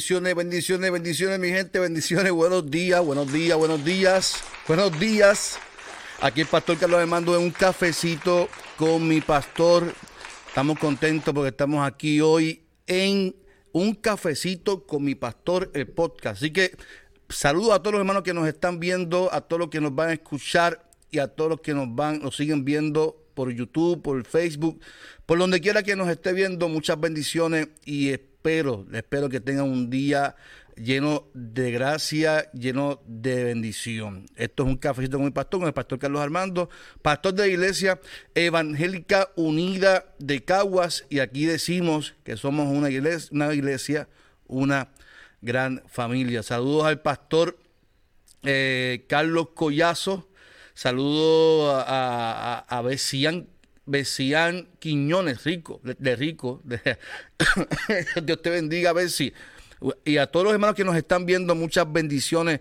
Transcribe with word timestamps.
Bendiciones, 0.00 0.34
bendiciones, 0.34 0.92
bendiciones, 0.92 1.38
mi 1.38 1.48
gente, 1.50 1.78
bendiciones, 1.78 2.32
buenos 2.32 2.70
días, 2.70 3.04
buenos 3.04 3.30
días, 3.30 3.58
buenos 3.58 3.84
días, 3.84 4.42
buenos 4.66 4.98
días. 4.98 5.58
Aquí 6.22 6.40
el 6.40 6.46
pastor 6.46 6.78
Carlos 6.78 7.00
Armando 7.00 7.36
en 7.36 7.42
un 7.42 7.50
cafecito 7.50 8.48
con 8.78 9.06
mi 9.06 9.20
pastor. 9.20 9.92
Estamos 10.48 10.78
contentos 10.78 11.34
porque 11.34 11.50
estamos 11.50 11.86
aquí 11.86 12.18
hoy 12.22 12.62
en 12.86 13.36
un 13.72 13.94
cafecito 13.94 14.86
con 14.86 15.04
mi 15.04 15.14
pastor, 15.14 15.70
el 15.74 15.86
podcast. 15.86 16.38
Así 16.38 16.50
que 16.50 16.74
saludo 17.28 17.74
a 17.74 17.80
todos 17.80 17.92
los 17.92 18.00
hermanos 18.00 18.22
que 18.22 18.32
nos 18.32 18.48
están 18.48 18.80
viendo, 18.80 19.30
a 19.34 19.42
todos 19.42 19.60
los 19.60 19.68
que 19.68 19.82
nos 19.82 19.94
van 19.94 20.08
a 20.08 20.12
escuchar 20.14 20.82
y 21.10 21.18
a 21.18 21.28
todos 21.28 21.50
los 21.50 21.60
que 21.60 21.74
nos 21.74 21.94
van, 21.94 22.20
nos 22.22 22.36
siguen 22.36 22.64
viendo 22.64 23.22
por 23.34 23.52
YouTube, 23.52 24.00
por 24.00 24.24
Facebook, 24.24 24.80
por 25.26 25.38
donde 25.38 25.60
quiera 25.60 25.82
que 25.82 25.94
nos 25.94 26.08
esté 26.08 26.32
viendo. 26.32 26.70
Muchas 26.70 26.98
bendiciones 26.98 27.68
y 27.84 28.08
espero, 28.40 28.86
espero 28.94 29.28
que 29.28 29.38
tengan 29.38 29.68
un 29.68 29.90
día 29.90 30.34
lleno 30.74 31.28
de 31.34 31.72
gracia, 31.72 32.50
lleno 32.52 33.02
de 33.06 33.44
bendición. 33.44 34.24
Esto 34.34 34.62
es 34.62 34.68
un 34.70 34.76
cafecito 34.78 35.18
con 35.18 35.26
mi 35.26 35.30
pastor, 35.30 35.60
con 35.60 35.66
el 35.66 35.74
pastor 35.74 35.98
Carlos 35.98 36.22
Armando, 36.22 36.70
pastor 37.02 37.34
de 37.34 37.42
la 37.42 37.48
Iglesia 37.48 38.00
Evangélica 38.34 39.28
Unida 39.36 40.06
de 40.18 40.42
Caguas, 40.42 41.04
y 41.10 41.18
aquí 41.18 41.44
decimos 41.44 42.14
que 42.24 42.38
somos 42.38 42.68
una 42.68 42.88
iglesia, 42.88 43.28
una, 43.30 43.52
iglesia, 43.52 44.08
una 44.46 44.88
gran 45.42 45.82
familia. 45.86 46.42
Saludos 46.42 46.86
al 46.86 47.02
pastor 47.02 47.58
eh, 48.42 49.04
Carlos 49.06 49.48
Collazo, 49.54 50.30
saludos 50.72 51.74
a, 51.74 52.56
a, 52.56 52.64
a, 52.74 52.78
a 52.78 52.82
Besián 53.86 54.68
Quiñones, 54.78 55.44
rico, 55.44 55.80
de, 55.82 56.16
rico. 56.16 56.62
Dios 58.22 58.42
te 58.42 58.50
bendiga, 58.50 58.92
Bessi. 58.92 59.32
Y 60.04 60.18
a 60.18 60.26
todos 60.26 60.44
los 60.44 60.52
hermanos 60.52 60.76
que 60.76 60.84
nos 60.84 60.96
están 60.96 61.26
viendo, 61.26 61.54
muchas 61.54 61.90
bendiciones 61.90 62.60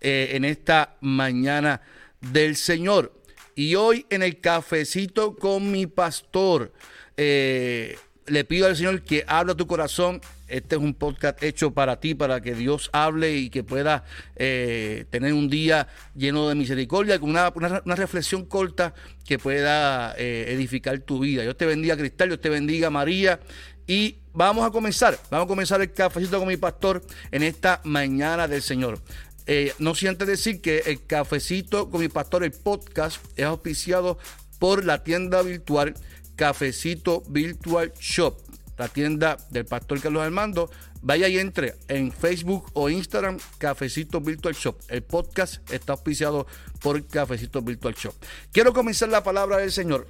eh, 0.00 0.30
en 0.32 0.44
esta 0.44 0.96
mañana 1.00 1.80
del 2.20 2.56
Señor. 2.56 3.12
Y 3.54 3.74
hoy 3.74 4.06
en 4.10 4.22
el 4.22 4.40
cafecito 4.40 5.34
con 5.34 5.72
mi 5.72 5.86
pastor, 5.86 6.72
eh, 7.16 7.98
le 8.28 8.44
pido 8.44 8.66
al 8.66 8.76
Señor 8.76 9.02
que 9.02 9.24
hable 9.26 9.52
a 9.52 9.56
tu 9.56 9.66
corazón. 9.66 10.20
Este 10.48 10.76
es 10.76 10.80
un 10.80 10.94
podcast 10.94 11.42
hecho 11.42 11.72
para 11.72 12.00
ti, 12.00 12.14
para 12.14 12.40
que 12.40 12.54
Dios 12.54 12.88
hable 12.92 13.36
y 13.36 13.50
que 13.50 13.64
pueda 13.64 14.04
eh, 14.36 15.04
tener 15.10 15.34
un 15.34 15.50
día 15.50 15.88
lleno 16.14 16.48
de 16.48 16.54
misericordia, 16.54 17.18
con 17.18 17.30
una, 17.30 17.50
reflexión 17.96 18.46
corta 18.46 18.94
que 19.26 19.38
pueda 19.38 20.14
eh, 20.16 20.46
edificar 20.48 20.98
tu 21.00 21.20
vida. 21.20 21.42
Dios 21.42 21.56
te 21.56 21.66
bendiga, 21.66 21.96
Cristal, 21.96 22.28
Dios 22.28 22.40
te 22.40 22.48
bendiga, 22.48 22.88
María. 22.88 23.40
Y 23.86 24.18
vamos 24.32 24.66
a 24.66 24.70
comenzar, 24.70 25.18
vamos 25.30 25.46
a 25.46 25.48
comenzar 25.48 25.80
el 25.80 25.92
cafecito 25.92 26.38
con 26.38 26.48
mi 26.48 26.56
pastor 26.56 27.02
en 27.30 27.42
esta 27.42 27.80
mañana 27.84 28.48
del 28.48 28.62
Señor. 28.62 29.00
Eh, 29.46 29.72
no 29.78 29.94
siento 29.94 30.26
decir 30.26 30.60
que 30.60 30.82
el 30.86 31.04
cafecito 31.06 31.90
con 31.90 32.00
mi 32.00 32.08
pastor, 32.08 32.44
el 32.44 32.52
podcast, 32.52 33.24
es 33.36 33.46
auspiciado 33.46 34.18
por 34.58 34.84
la 34.84 35.02
tienda 35.04 35.40
virtual 35.42 35.94
Cafecito 36.38 37.24
Virtual 37.28 37.92
Shop, 37.98 38.38
la 38.78 38.86
tienda 38.86 39.36
del 39.50 39.66
pastor 39.66 40.00
Carlos 40.00 40.22
Armando. 40.22 40.70
Vaya 41.02 41.26
y 41.26 41.36
entre 41.36 41.74
en 41.88 42.12
Facebook 42.12 42.70
o 42.74 42.88
Instagram, 42.88 43.38
Cafecito 43.58 44.20
Virtual 44.20 44.54
Shop. 44.54 44.76
El 44.88 45.02
podcast 45.02 45.68
está 45.72 45.94
auspiciado 45.94 46.46
por 46.80 47.04
Cafecito 47.08 47.60
Virtual 47.60 47.92
Shop. 47.94 48.14
Quiero 48.52 48.72
comenzar 48.72 49.08
la 49.08 49.24
palabra 49.24 49.58
del 49.58 49.72
Señor. 49.72 50.06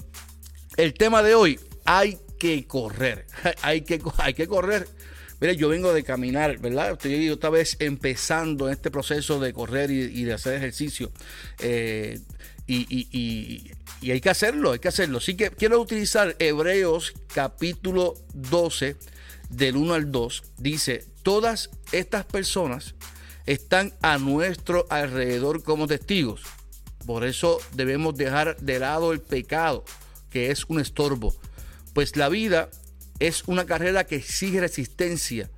El 0.76 0.92
tema 0.92 1.22
de 1.22 1.34
hoy, 1.34 1.58
hay 1.86 2.18
que 2.38 2.66
correr. 2.66 3.26
hay, 3.62 3.80
que, 3.80 3.98
correr. 3.98 4.86
Mire, 5.40 5.56
yo 5.56 5.70
vengo 5.70 5.94
de 5.94 6.04
caminar, 6.04 6.58
¿verdad? 6.58 6.92
Estoy 6.92 7.30
otra 7.30 7.48
vez 7.48 7.76
empezando 7.80 8.68
este 8.68 8.90
proceso 8.90 9.40
de 9.40 9.54
correr 9.54 9.90
y, 9.90 10.02
y 10.02 10.24
de 10.24 10.34
hacer 10.34 10.54
ejercicio. 10.54 11.10
Eh, 11.58 12.20
y, 12.68 13.72
hay 14.02 14.20
que 14.20 14.30
hacerlo, 14.30 14.72
hay 14.72 14.78
que 14.78 14.88
hacerlo. 14.88 15.18
Así 15.18 15.34
que 15.34 15.50
quiero 15.50 15.80
utilizar 15.80 16.36
Hebreos 16.38 17.14
capítulo 17.34 18.14
12, 18.34 18.96
del 19.48 19.76
1 19.76 19.94
al 19.94 20.12
2. 20.12 20.42
Dice, 20.58 21.06
todas 21.22 21.70
estas 21.92 22.24
personas 22.24 22.94
están 23.46 23.94
a 24.02 24.18
nuestro 24.18 24.86
alrededor 24.90 25.62
como 25.62 25.86
testigos. 25.86 26.42
Por 27.06 27.24
eso 27.24 27.58
debemos 27.72 28.16
dejar 28.16 28.58
de 28.58 28.78
lado 28.78 29.12
el 29.12 29.20
pecado, 29.20 29.84
que 30.30 30.50
es 30.50 30.66
un 30.68 30.80
estorbo. 30.80 31.34
Pues 31.94 32.16
la 32.16 32.28
vida 32.28 32.68
es 33.18 33.44
una 33.46 33.64
carrera 33.64 34.04
que 34.04 34.16
exige 34.16 34.60
resistencia. 34.60 35.50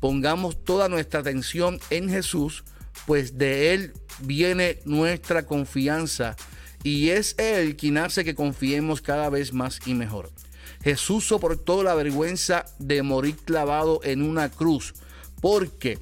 Pongamos 0.00 0.62
toda 0.64 0.88
nuestra 0.88 1.20
atención 1.20 1.80
en 1.90 2.08
Jesús, 2.08 2.64
pues 3.06 3.38
de 3.38 3.74
Él 3.74 3.92
viene 4.20 4.78
nuestra 4.84 5.44
confianza 5.44 6.36
y 6.82 7.10
es 7.10 7.34
Él 7.38 7.76
quien 7.76 7.98
hace 7.98 8.24
que 8.24 8.34
confiemos 8.34 9.00
cada 9.00 9.30
vez 9.30 9.52
más 9.52 9.80
y 9.86 9.94
mejor. 9.94 10.30
Jesús 10.82 11.26
soportó 11.26 11.82
la 11.82 11.94
vergüenza 11.94 12.64
de 12.78 13.02
morir 13.02 13.36
clavado 13.36 14.00
en 14.02 14.22
una 14.22 14.50
cruz 14.50 14.94
porque 15.40 15.98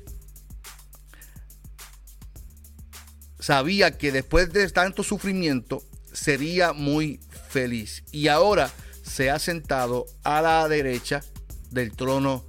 sabía 3.39 3.99
que 3.99 4.13
después 4.13 4.53
de 4.53 4.69
tanto 4.71 5.03
sufrimiento 5.03 5.83
sería 6.13 6.73
muy 6.73 7.21
feliz. 7.49 8.05
Y 8.13 8.29
ahora 8.29 8.71
se 9.03 9.31
ha 9.31 9.39
sentado 9.39 10.07
a 10.23 10.41
la 10.41 10.69
derecha 10.69 11.23
del 11.71 11.93
trono 11.93 12.45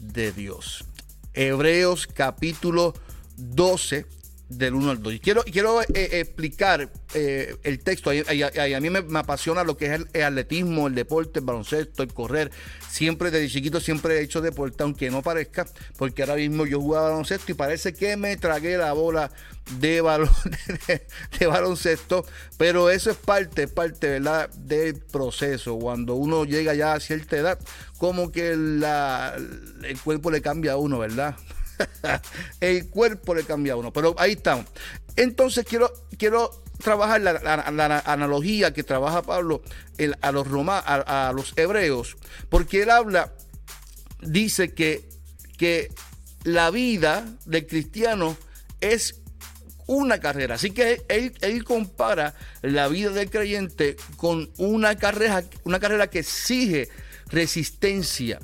de 0.00 0.32
Dios. 0.32 0.84
Hebreos 1.34 2.06
capítulo 2.06 2.94
12 3.36 4.06
del 4.58 4.74
1 4.74 4.90
al 4.90 5.02
2. 5.02 5.14
Y 5.14 5.20
quiero, 5.20 5.42
quiero 5.42 5.82
eh, 5.82 5.86
explicar 5.94 6.90
eh, 7.14 7.56
el 7.62 7.78
texto. 7.80 8.10
A, 8.10 8.76
a, 8.76 8.80
mí 8.80 8.90
me, 8.90 9.02
me, 9.02 9.18
apasiona 9.18 9.64
lo 9.64 9.76
que 9.76 9.86
es 9.86 10.00
el, 10.12 10.22
atletismo, 10.22 10.86
el 10.86 10.94
deporte, 10.94 11.40
el 11.40 11.44
baloncesto, 11.44 12.02
el 12.02 12.12
correr. 12.12 12.50
Siempre 12.88 13.30
desde 13.30 13.48
chiquito 13.48 13.80
siempre 13.80 14.18
he 14.18 14.22
hecho 14.22 14.40
deporte, 14.40 14.82
aunque 14.82 15.10
no 15.10 15.22
parezca, 15.22 15.66
porque 15.96 16.22
ahora 16.22 16.36
mismo 16.36 16.66
yo 16.66 16.80
jugaba 16.80 17.10
baloncesto 17.10 17.52
y 17.52 17.54
parece 17.54 17.94
que 17.94 18.16
me 18.16 18.36
tragué 18.36 18.76
la 18.76 18.92
bola 18.92 19.30
de, 19.78 20.00
balon, 20.00 20.28
de, 20.86 21.06
de 21.38 21.46
baloncesto, 21.46 22.26
pero 22.58 22.90
eso 22.90 23.10
es 23.10 23.16
parte, 23.16 23.68
parte 23.68 24.08
¿verdad? 24.08 24.50
del 24.50 24.96
proceso. 24.96 25.78
Cuando 25.78 26.14
uno 26.14 26.44
llega 26.44 26.74
ya 26.74 26.94
a 26.94 27.00
cierta 27.00 27.36
edad, 27.36 27.58
como 27.98 28.32
que 28.32 28.56
la, 28.56 29.36
el 29.82 30.00
cuerpo 30.00 30.30
le 30.30 30.42
cambia 30.42 30.72
a 30.72 30.76
uno, 30.76 30.98
¿verdad? 30.98 31.36
el 32.60 32.88
cuerpo 32.88 33.34
le 33.34 33.44
cambia 33.44 33.74
a 33.74 33.76
uno. 33.76 33.92
Pero 33.92 34.14
ahí 34.18 34.32
estamos. 34.32 34.66
Entonces 35.16 35.64
quiero, 35.66 35.92
quiero 36.18 36.62
trabajar 36.82 37.20
la, 37.20 37.34
analogía 38.06 38.72
que 38.72 38.82
trabaja 38.82 39.22
Pablo 39.22 39.62
a, 40.20 40.32
los 40.32 40.46
Roma, 40.46 40.78
a, 40.78 41.28
a, 41.28 41.32
los 41.32 41.52
hebreos, 41.56 42.16
porque 42.48 42.82
él 42.82 42.90
habla, 42.90 43.32
dice 44.20 44.74
que, 44.74 45.08
que 45.56 45.90
la 46.44 46.70
vida 46.70 47.24
del 47.46 47.66
cristiano 47.66 48.36
es 48.80 49.22
una 49.86 50.18
carrera. 50.18 50.56
Así 50.56 50.70
que 50.70 51.02
él, 51.08 51.34
él, 51.40 51.64
compara 51.64 52.34
la 52.62 52.88
vida 52.88 53.10
del 53.10 53.30
creyente 53.30 53.96
con 54.16 54.50
una 54.56 54.96
carrera, 54.96 55.44
una 55.64 55.80
carrera 55.80 56.08
que 56.08 56.20
exige 56.20 56.88
resistencia. 57.28 58.40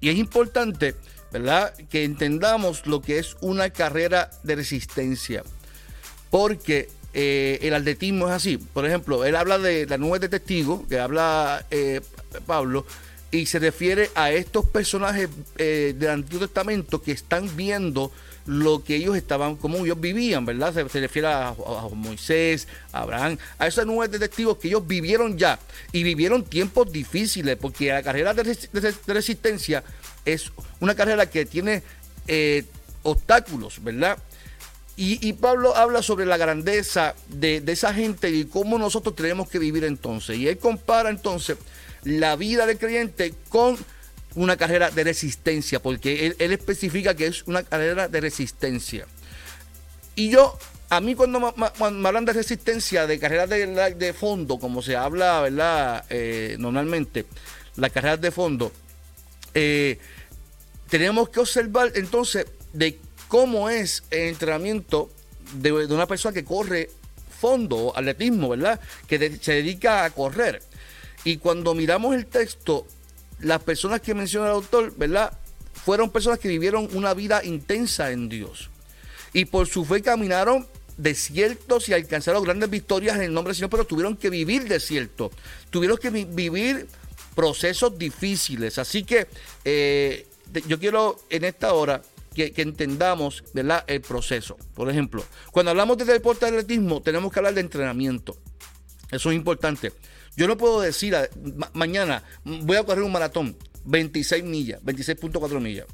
Y 0.00 0.10
es 0.10 0.16
importante 0.16 0.94
¿verdad? 1.34 1.74
Que 1.90 2.04
entendamos 2.04 2.86
lo 2.86 3.02
que 3.02 3.18
es 3.18 3.36
una 3.40 3.70
carrera 3.70 4.30
de 4.44 4.54
resistencia. 4.54 5.42
Porque 6.30 6.88
eh, 7.12 7.58
el 7.62 7.74
atletismo 7.74 8.28
es 8.28 8.34
así. 8.34 8.56
Por 8.56 8.86
ejemplo, 8.86 9.24
él 9.24 9.34
habla 9.34 9.58
de 9.58 9.84
la 9.86 9.98
nube 9.98 10.20
de 10.20 10.28
testigos, 10.28 10.86
que 10.88 11.00
habla 11.00 11.66
eh, 11.72 12.02
Pablo, 12.46 12.86
y 13.32 13.46
se 13.46 13.58
refiere 13.58 14.10
a 14.14 14.30
estos 14.30 14.64
personajes 14.66 15.28
eh, 15.58 15.96
del 15.98 16.10
Antiguo 16.10 16.46
Testamento 16.46 17.02
que 17.02 17.10
están 17.10 17.50
viendo 17.56 18.12
lo 18.46 18.84
que 18.84 18.94
ellos 18.94 19.16
estaban, 19.16 19.56
como 19.56 19.78
ellos 19.78 20.00
vivían, 20.00 20.46
¿verdad? 20.46 20.72
Se, 20.72 21.00
refiere 21.00 21.26
a, 21.26 21.52
Moisés, 21.94 22.68
a 22.92 23.00
Abraham, 23.00 23.38
a 23.58 23.66
esas 23.66 23.86
nubes 23.86 24.08
de 24.08 24.20
testigos 24.20 24.58
que 24.58 24.68
ellos 24.68 24.86
vivieron 24.86 25.36
ya 25.36 25.58
y 25.90 26.04
vivieron 26.04 26.44
tiempos 26.44 26.92
difíciles, 26.92 27.56
porque 27.56 27.88
la 27.88 28.04
carrera 28.04 28.34
de 28.34 28.56
resistencia 29.08 29.82
es 30.24 30.52
una 30.80 30.94
carrera 30.94 31.28
que 31.28 31.46
tiene 31.46 31.82
eh, 32.26 32.64
obstáculos, 33.02 33.82
¿verdad? 33.82 34.18
Y, 34.96 35.32
Pablo 35.32 35.76
habla 35.76 36.02
sobre 36.02 36.24
la 36.24 36.36
grandeza 36.36 37.16
de, 37.26 37.60
esa 37.66 37.92
gente 37.92 38.30
y 38.30 38.44
cómo 38.44 38.78
nosotros 38.78 39.16
tenemos 39.16 39.48
que 39.48 39.58
vivir 39.58 39.82
entonces. 39.82 40.36
Y 40.36 40.46
él 40.46 40.56
compara 40.58 41.10
entonces 41.10 41.58
la 42.04 42.36
vida 42.36 42.64
del 42.64 42.78
creyente 42.78 43.34
con 43.48 43.76
una 44.36 44.56
carrera 44.56 44.92
de 44.92 45.02
resistencia, 45.02 45.82
porque 45.82 46.26
él, 46.38 46.52
especifica 46.52 47.14
que 47.14 47.26
es 47.26 47.42
una 47.46 47.64
carrera 47.64 48.06
de 48.06 48.20
resistencia. 48.20 49.06
Y 50.14 50.30
yo, 50.30 50.56
a 50.90 51.00
mí 51.00 51.16
cuando 51.16 51.40
me, 51.40 52.06
hablan 52.06 52.24
de 52.24 52.32
resistencia, 52.32 53.08
de 53.08 53.18
carreras 53.18 53.48
de, 53.50 54.12
fondo, 54.12 54.60
como 54.60 54.80
se 54.80 54.94
habla, 54.94 55.40
¿verdad? 55.40 56.04
Eh, 56.08 56.54
normalmente, 56.60 57.26
las 57.74 57.90
carreras 57.90 58.20
de 58.20 58.30
fondo, 58.30 58.70
eh, 59.54 59.98
tenemos 60.88 61.28
que 61.28 61.40
observar 61.40 61.92
entonces 61.94 62.46
de 62.72 62.98
cómo 63.28 63.68
es 63.70 64.04
el 64.10 64.28
entrenamiento 64.28 65.10
de, 65.54 65.72
una 65.72 66.06
persona 66.06 66.32
que 66.32 66.44
corre 66.44 66.90
fondo, 67.40 67.92
atletismo, 67.96 68.50
¿verdad? 68.50 68.80
Que 69.06 69.38
se 69.40 69.52
dedica 69.52 70.04
a 70.04 70.10
correr. 70.10 70.62
Y 71.24 71.38
cuando 71.38 71.74
miramos 71.74 72.14
el 72.14 72.26
texto, 72.26 72.86
las 73.40 73.62
personas 73.62 74.00
que 74.00 74.14
menciona 74.14 74.46
el 74.46 74.52
autor, 74.52 74.94
¿verdad? 74.96 75.32
Fueron 75.72 76.10
personas 76.10 76.38
que 76.38 76.48
vivieron 76.48 76.88
una 76.92 77.14
vida 77.14 77.44
intensa 77.44 78.10
en 78.10 78.28
Dios. 78.28 78.70
Y 79.32 79.46
por 79.46 79.66
su 79.66 79.84
fe 79.84 80.00
caminaron 80.00 80.66
desiertos 80.96 81.88
y 81.88 81.92
alcanzaron 81.92 82.44
grandes 82.44 82.70
victorias 82.70 83.16
en 83.16 83.22
el 83.22 83.34
nombre 83.34 83.50
del 83.50 83.56
Señor, 83.56 83.70
pero 83.70 83.84
tuvieron 83.84 84.16
que 84.16 84.30
vivir 84.30 84.68
desiertos. 84.68 85.32
Tuvieron 85.70 85.98
que 85.98 86.10
vivir 86.10 86.86
procesos 87.34 87.98
difíciles. 87.98 88.78
Así 88.78 89.04
que 89.04 89.26
eh, 89.64 90.26
yo 90.66 90.78
quiero 90.78 91.20
en 91.30 91.44
esta 91.44 91.72
hora 91.74 92.02
que, 92.34 92.52
entendamos 92.56 93.44
el 93.86 94.00
proceso. 94.00 94.56
Por 94.74 94.90
ejemplo, 94.90 95.24
cuando 95.52 95.70
hablamos 95.70 95.96
de 95.98 96.04
deporte 96.04 96.46
de 96.46 96.58
atletismo, 96.58 97.00
tenemos 97.00 97.32
que 97.32 97.38
hablar 97.38 97.54
de 97.54 97.60
entrenamiento. 97.60 98.36
Eso 99.10 99.30
es 99.30 99.36
importante. 99.36 99.92
Yo 100.36 100.48
no 100.48 100.56
puedo 100.56 100.80
decir 100.80 101.16
mañana 101.74 102.24
voy 102.44 102.76
a 102.76 102.82
correr 102.82 103.04
un 103.04 103.12
maratón, 103.12 103.56
26 103.84 104.42
millas, 104.42 104.82
26.4 104.82 105.60
millas, 105.60 105.86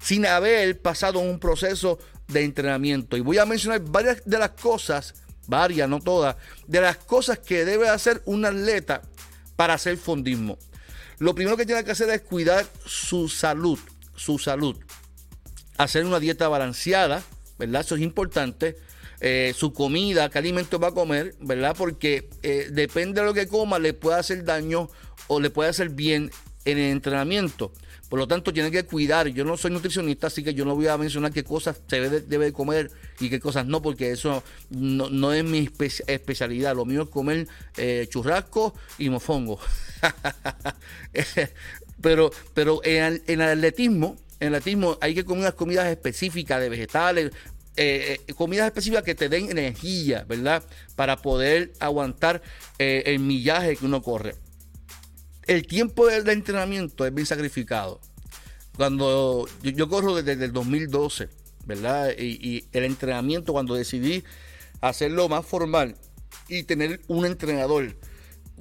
sin 0.00 0.26
haber 0.26 0.80
pasado 0.80 1.18
un 1.18 1.40
proceso 1.40 1.98
de 2.28 2.44
entrenamiento. 2.44 3.16
Y 3.16 3.20
voy 3.20 3.38
a 3.38 3.46
mencionar 3.46 3.80
varias 3.80 4.22
de 4.24 4.38
las 4.38 4.50
cosas, 4.50 5.14
varias, 5.48 5.88
no 5.88 6.00
todas, 6.00 6.36
de 6.68 6.80
las 6.80 6.98
cosas 6.98 7.40
que 7.40 7.64
debe 7.64 7.88
hacer 7.88 8.22
un 8.26 8.44
atleta 8.44 9.02
para 9.56 9.74
hacer 9.74 9.96
fondismo. 9.96 10.58
Lo 11.18 11.34
primero 11.34 11.56
que 11.56 11.66
tiene 11.66 11.84
que 11.84 11.92
hacer 11.92 12.10
es 12.10 12.22
cuidar 12.22 12.66
su 12.84 13.28
salud, 13.28 13.78
su 14.16 14.38
salud 14.38 14.76
hacer 15.76 16.04
una 16.04 16.20
dieta 16.20 16.48
balanceada, 16.48 17.22
¿verdad? 17.58 17.82
Eso 17.82 17.96
es 17.96 18.02
importante. 18.02 18.76
Eh, 19.20 19.54
su 19.56 19.72
comida, 19.72 20.28
qué 20.28 20.38
alimentos 20.38 20.82
va 20.82 20.88
a 20.88 20.92
comer, 20.92 21.34
¿verdad? 21.40 21.74
Porque 21.76 22.28
eh, 22.42 22.68
depende 22.70 23.20
de 23.20 23.26
lo 23.26 23.34
que 23.34 23.46
coma, 23.46 23.78
le 23.78 23.94
puede 23.94 24.18
hacer 24.18 24.44
daño 24.44 24.90
o 25.28 25.40
le 25.40 25.50
puede 25.50 25.70
hacer 25.70 25.88
bien 25.90 26.30
en 26.64 26.78
el 26.78 26.90
entrenamiento. 26.90 27.72
Por 28.08 28.18
lo 28.18 28.28
tanto, 28.28 28.52
tiene 28.52 28.70
que 28.70 28.84
cuidar. 28.84 29.28
Yo 29.28 29.44
no 29.44 29.56
soy 29.56 29.70
nutricionista, 29.70 30.28
así 30.28 30.42
que 30.44 30.54
yo 30.54 30.64
no 30.64 30.74
voy 30.74 30.86
a 30.86 30.96
mencionar 30.96 31.32
qué 31.32 31.42
cosas 31.42 31.80
se 31.88 32.00
debe, 32.20 32.52
comer 32.52 32.90
y 33.20 33.30
qué 33.30 33.40
cosas 33.40 33.66
no, 33.66 33.82
porque 33.82 34.10
eso 34.10 34.42
no, 34.70 35.32
es 35.32 35.44
mi 35.44 35.68
especialidad. 36.06 36.76
Lo 36.76 36.84
mío 36.84 37.02
es 37.02 37.08
comer 37.08 37.48
eh, 37.76 38.06
churrasco 38.08 38.74
y 38.98 39.08
mofongo. 39.08 39.58
pero 42.00 42.30
pero 42.52 42.80
en, 42.84 43.22
el 43.26 43.40
atletismo 43.40 44.16
en 44.40 44.48
el 44.48 44.54
atletismo 44.56 44.98
hay 45.00 45.14
que 45.14 45.24
comer 45.24 45.40
unas 45.40 45.54
comidas 45.54 45.86
específicas 45.86 46.60
de 46.60 46.68
vegetales, 46.68 47.32
eh, 47.76 48.20
eh, 48.28 48.34
comidas 48.34 48.66
específicas 48.66 49.02
que 49.02 49.16
te 49.16 49.28
den 49.28 49.50
energía, 49.50 50.24
¿verdad? 50.28 50.62
Para 50.94 51.16
poder 51.16 51.72
aguantar 51.80 52.40
eh, 52.78 53.02
el 53.06 53.18
millaje 53.18 53.76
que 53.76 53.84
uno 53.84 54.00
corre. 54.00 54.36
El 55.46 55.66
tiempo 55.66 56.06
del 56.06 56.28
entrenamiento 56.28 57.06
es 57.06 57.14
bien 57.14 57.26
sacrificado. 57.26 58.00
Cuando 58.76 59.46
yo, 59.62 59.88
corro 59.88 60.14
desde 60.14 60.44
el 60.44 60.52
2012, 60.52 61.28
¿verdad? 61.66 62.12
y, 62.18 62.64
el 62.72 62.84
entrenamiento, 62.84 63.52
cuando 63.52 63.74
decidí 63.74 64.24
hacerlo 64.80 65.28
más 65.28 65.46
formal 65.46 65.96
y 66.48 66.64
tener 66.64 67.00
un 67.06 67.26
entrenador, 67.26 67.94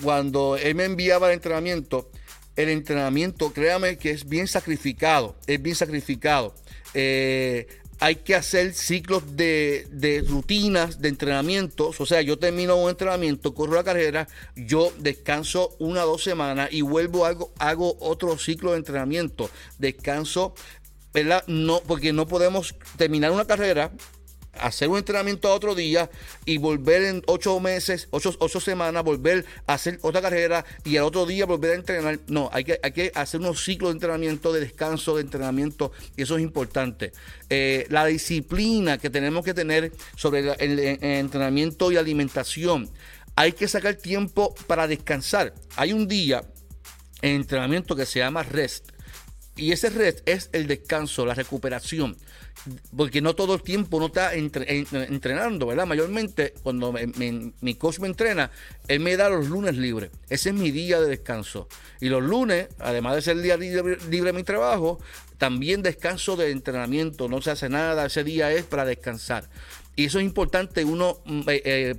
cuando 0.03 0.57
él 0.57 0.75
me 0.75 0.85
enviaba 0.85 1.27
el 1.27 1.33
entrenamiento, 1.33 2.11
el 2.55 2.69
entrenamiento, 2.69 3.51
créame 3.53 3.97
que 3.97 4.11
es 4.11 4.27
bien 4.27 4.47
sacrificado, 4.47 5.35
es 5.47 5.61
bien 5.61 5.75
sacrificado. 5.75 6.53
Eh, 6.93 7.67
hay 8.03 8.17
que 8.17 8.35
hacer 8.35 8.73
ciclos 8.73 9.37
de, 9.37 10.25
rutinas, 10.27 10.99
de 10.99 11.07
entrenamientos. 11.07 12.01
O 12.01 12.05
sea, 12.05 12.21
yo 12.21 12.37
termino 12.37 12.75
un 12.75 12.89
entrenamiento, 12.89 13.53
corro 13.53 13.75
la 13.75 13.85
carrera, 13.85 14.27
yo 14.57 14.91
descanso 14.97 15.73
una 15.79 16.03
o 16.03 16.07
dos 16.07 16.23
semanas 16.23 16.67
y 16.73 16.81
vuelvo, 16.81 17.25
hago, 17.25 17.53
hago 17.59 17.95
otro 18.01 18.37
ciclo 18.37 18.71
de 18.71 18.79
entrenamiento. 18.79 19.49
Descanso, 19.77 20.53
¿verdad? 21.13 21.45
No, 21.47 21.79
porque 21.79 22.11
no 22.11 22.27
podemos 22.27 22.75
terminar 22.97 23.31
una 23.31 23.45
carrera 23.45 23.93
hacer 24.59 24.89
un 24.89 24.97
entrenamiento 24.97 25.53
otro 25.53 25.75
día 25.75 26.09
y 26.45 26.57
volver 26.57 27.03
en 27.03 27.23
ocho 27.27 27.59
meses, 27.59 28.07
ocho, 28.11 28.35
ocho, 28.39 28.59
semanas, 28.59 29.03
volver 29.03 29.45
a 29.67 29.73
hacer 29.73 29.99
otra 30.01 30.21
carrera 30.21 30.65
y 30.83 30.97
al 30.97 31.03
otro 31.03 31.25
día 31.25 31.45
volver 31.45 31.71
a 31.71 31.75
entrenar. 31.75 32.19
No, 32.27 32.49
hay 32.53 32.63
que, 32.63 32.79
hay 32.81 32.91
que 32.91 33.11
hacer 33.15 33.39
unos 33.39 33.63
ciclos 33.63 33.89
de 33.89 33.93
entrenamiento, 33.93 34.53
de 34.53 34.61
descanso, 34.61 35.15
de 35.15 35.21
entrenamiento, 35.21 35.91
y 36.15 36.23
eso 36.23 36.37
es 36.37 36.43
importante. 36.43 37.11
Eh, 37.49 37.85
la 37.89 38.05
disciplina 38.05 38.97
que 38.97 39.09
tenemos 39.09 39.43
que 39.43 39.53
tener 39.53 39.91
sobre 40.15 40.53
el, 40.59 40.79
entrenamiento 40.79 41.91
y 41.91 41.97
alimentación. 41.97 42.89
Hay 43.35 43.53
que 43.53 43.67
sacar 43.67 43.95
tiempo 43.95 44.53
para 44.67 44.87
descansar. 44.87 45.53
Hay 45.75 45.91
un 45.91 46.07
día 46.07 46.43
en 47.21 47.37
entrenamiento 47.37 47.95
que 47.95 48.05
se 48.05 48.19
llama 48.19 48.43
rest. 48.43 48.89
Y 49.55 49.71
ese 49.71 49.89
rest 49.89 50.27
es 50.27 50.49
el 50.51 50.67
descanso, 50.67 51.25
la 51.25 51.33
recuperación 51.35 52.17
porque 52.95 53.21
no 53.21 53.35
todo 53.35 53.55
el 53.55 53.61
tiempo 53.61 53.99
no 53.99 54.07
está 54.07 54.33
entrenando, 54.33 55.67
¿verdad? 55.67 55.85
Mayormente 55.85 56.53
cuando 56.63 56.93
mi 56.93 57.75
coach 57.75 57.99
me 57.99 58.07
entrena, 58.07 58.51
él 58.87 58.99
me 58.99 59.17
da 59.17 59.29
los 59.29 59.49
lunes 59.49 59.75
libres. 59.77 60.11
Ese 60.29 60.49
es 60.49 60.55
mi 60.55 60.71
día 60.71 61.01
de 61.01 61.07
descanso. 61.07 61.67
Y 61.99 62.09
los 62.09 62.23
lunes, 62.23 62.67
además 62.79 63.15
de 63.15 63.21
ser 63.21 63.37
el 63.37 63.43
día 63.43 63.57
libre, 63.57 63.97
de 63.97 64.33
mi 64.33 64.43
trabajo, 64.43 64.99
también 65.37 65.81
descanso 65.81 66.35
de 66.35 66.51
entrenamiento. 66.51 67.27
No 67.27 67.41
se 67.41 67.51
hace 67.51 67.69
nada, 67.69 68.05
ese 68.05 68.23
día 68.23 68.51
es 68.51 68.63
para 68.63 68.85
descansar. 68.85 69.49
Y 69.95 70.05
eso 70.05 70.19
es 70.19 70.25
importante 70.25 70.85
uno 70.85 71.19
mm, 71.25 71.41
eh, 71.49 71.61
eh, 71.65 71.95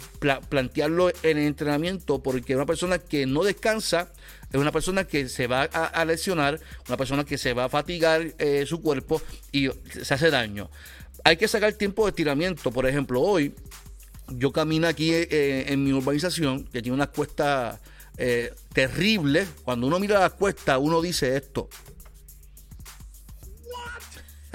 plantearlo 0.48 1.10
en 1.10 1.38
el 1.38 1.46
entrenamiento 1.46 2.22
porque 2.22 2.56
una 2.56 2.66
persona 2.66 2.98
que 2.98 3.26
no 3.26 3.44
descansa 3.44 4.12
es 4.56 4.60
una 4.60 4.72
persona 4.72 5.04
que 5.04 5.28
se 5.28 5.46
va 5.46 5.62
a, 5.62 6.04
lesionar, 6.04 6.60
una 6.88 6.96
persona 6.96 7.24
que 7.24 7.38
se 7.38 7.52
va 7.52 7.64
a 7.64 7.68
fatigar 7.68 8.34
eh, 8.38 8.64
su 8.66 8.80
cuerpo 8.80 9.20
y 9.52 9.68
se 10.02 10.14
hace 10.14 10.30
daño. 10.30 10.70
Hay 11.24 11.36
que 11.36 11.48
sacar 11.48 11.72
tiempo 11.72 12.04
de 12.04 12.10
estiramiento. 12.10 12.70
Por 12.70 12.86
ejemplo, 12.86 13.20
hoy 13.20 13.54
yo 14.28 14.52
camino 14.52 14.86
aquí 14.86 15.10
en 15.12 15.82
mi 15.82 15.92
urbanización 15.92 16.64
que 16.64 16.82
tiene 16.82 16.94
una 16.94 17.08
cuesta 17.08 17.80
terrible. 18.72 19.46
Cuando 19.64 19.86
uno 19.86 19.98
mira 19.98 20.20
la 20.20 20.30
cuesta, 20.30 20.78
uno 20.78 21.02
dice 21.02 21.36
esto. 21.36 21.68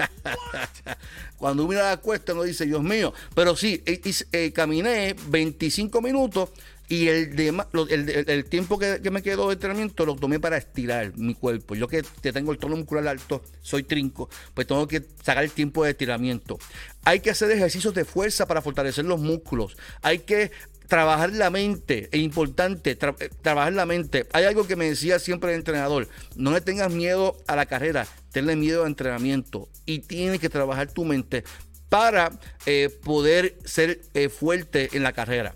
Cuando 1.36 1.64
uno 1.64 1.70
mira 1.70 1.90
la 1.90 1.96
cuesta, 1.96 2.32
uno 2.32 2.42
dice, 2.42 2.66
Dios 2.66 2.82
mío. 2.82 3.12
Pero 3.34 3.56
sí, 3.56 3.82
eh, 3.86 4.00
eh, 4.32 4.52
caminé 4.52 5.14
25 5.28 6.00
minutos 6.02 6.50
y 6.90 7.06
el, 7.06 7.38
el, 7.38 8.44
tiempo 8.46 8.76
que, 8.76 9.00
me 9.12 9.22
quedó 9.22 9.46
de 9.46 9.54
entrenamiento 9.54 10.04
lo 10.04 10.16
tomé 10.16 10.40
para 10.40 10.56
estirar 10.56 11.16
mi 11.16 11.36
cuerpo. 11.36 11.76
Yo 11.76 11.86
que 11.86 12.02
tengo 12.20 12.50
el 12.50 12.58
tono 12.58 12.76
muscular 12.76 13.06
alto, 13.06 13.44
soy 13.62 13.84
trinco, 13.84 14.28
pues 14.54 14.66
tengo 14.66 14.88
que 14.88 15.04
sacar 15.22 15.44
el 15.44 15.52
tiempo 15.52 15.84
de 15.84 15.92
estiramiento. 15.92 16.58
Hay 17.04 17.20
que 17.20 17.30
hacer 17.30 17.48
ejercicios 17.52 17.94
de 17.94 18.04
fuerza 18.04 18.44
para 18.48 18.60
fortalecer 18.60 19.04
los 19.04 19.20
músculos. 19.20 19.76
Hay 20.02 20.18
que 20.18 20.50
trabajar 20.88 21.30
la 21.32 21.48
mente, 21.48 22.08
es 22.10 22.20
importante 22.20 22.90
eh, 22.90 23.30
trabajar 23.40 23.72
la 23.72 23.86
mente. 23.86 24.26
Hay 24.32 24.42
algo 24.42 24.66
que 24.66 24.74
me 24.74 24.86
decía 24.86 25.20
siempre 25.20 25.52
el 25.52 25.58
entrenador, 25.58 26.08
no 26.34 26.50
le 26.50 26.60
tengas 26.60 26.90
miedo 26.90 27.36
a 27.46 27.54
la 27.54 27.66
carrera, 27.66 28.08
tenle 28.32 28.56
miedo 28.56 28.82
al 28.82 28.88
entrenamiento 28.88 29.68
y 29.86 30.00
tienes 30.00 30.40
que 30.40 30.48
trabajar 30.48 30.90
tu 30.90 31.04
mente 31.04 31.44
para 31.88 32.32
eh, 32.66 32.90
poder 33.04 33.56
ser 33.64 34.00
eh, 34.14 34.28
fuerte 34.28 34.88
en 34.92 35.04
la 35.04 35.12
carrera. 35.12 35.54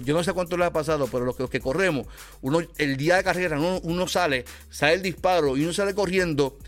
Yo 0.00 0.14
no 0.14 0.22
sé 0.22 0.32
cuánto 0.32 0.56
le 0.56 0.64
ha 0.64 0.72
pasado, 0.72 1.08
pero 1.10 1.24
los 1.24 1.50
que, 1.50 1.60
corremos, 1.60 2.06
uno 2.42 2.60
el 2.76 2.96
día 2.96 3.16
de 3.16 3.24
carrera, 3.24 3.58
uno, 3.58 4.08
sale, 4.08 4.44
sale 4.70 4.94
el 4.94 5.02
disparo 5.02 5.56
y 5.56 5.62
uno 5.62 5.72
sale 5.72 5.94
corriendo. 5.94 6.58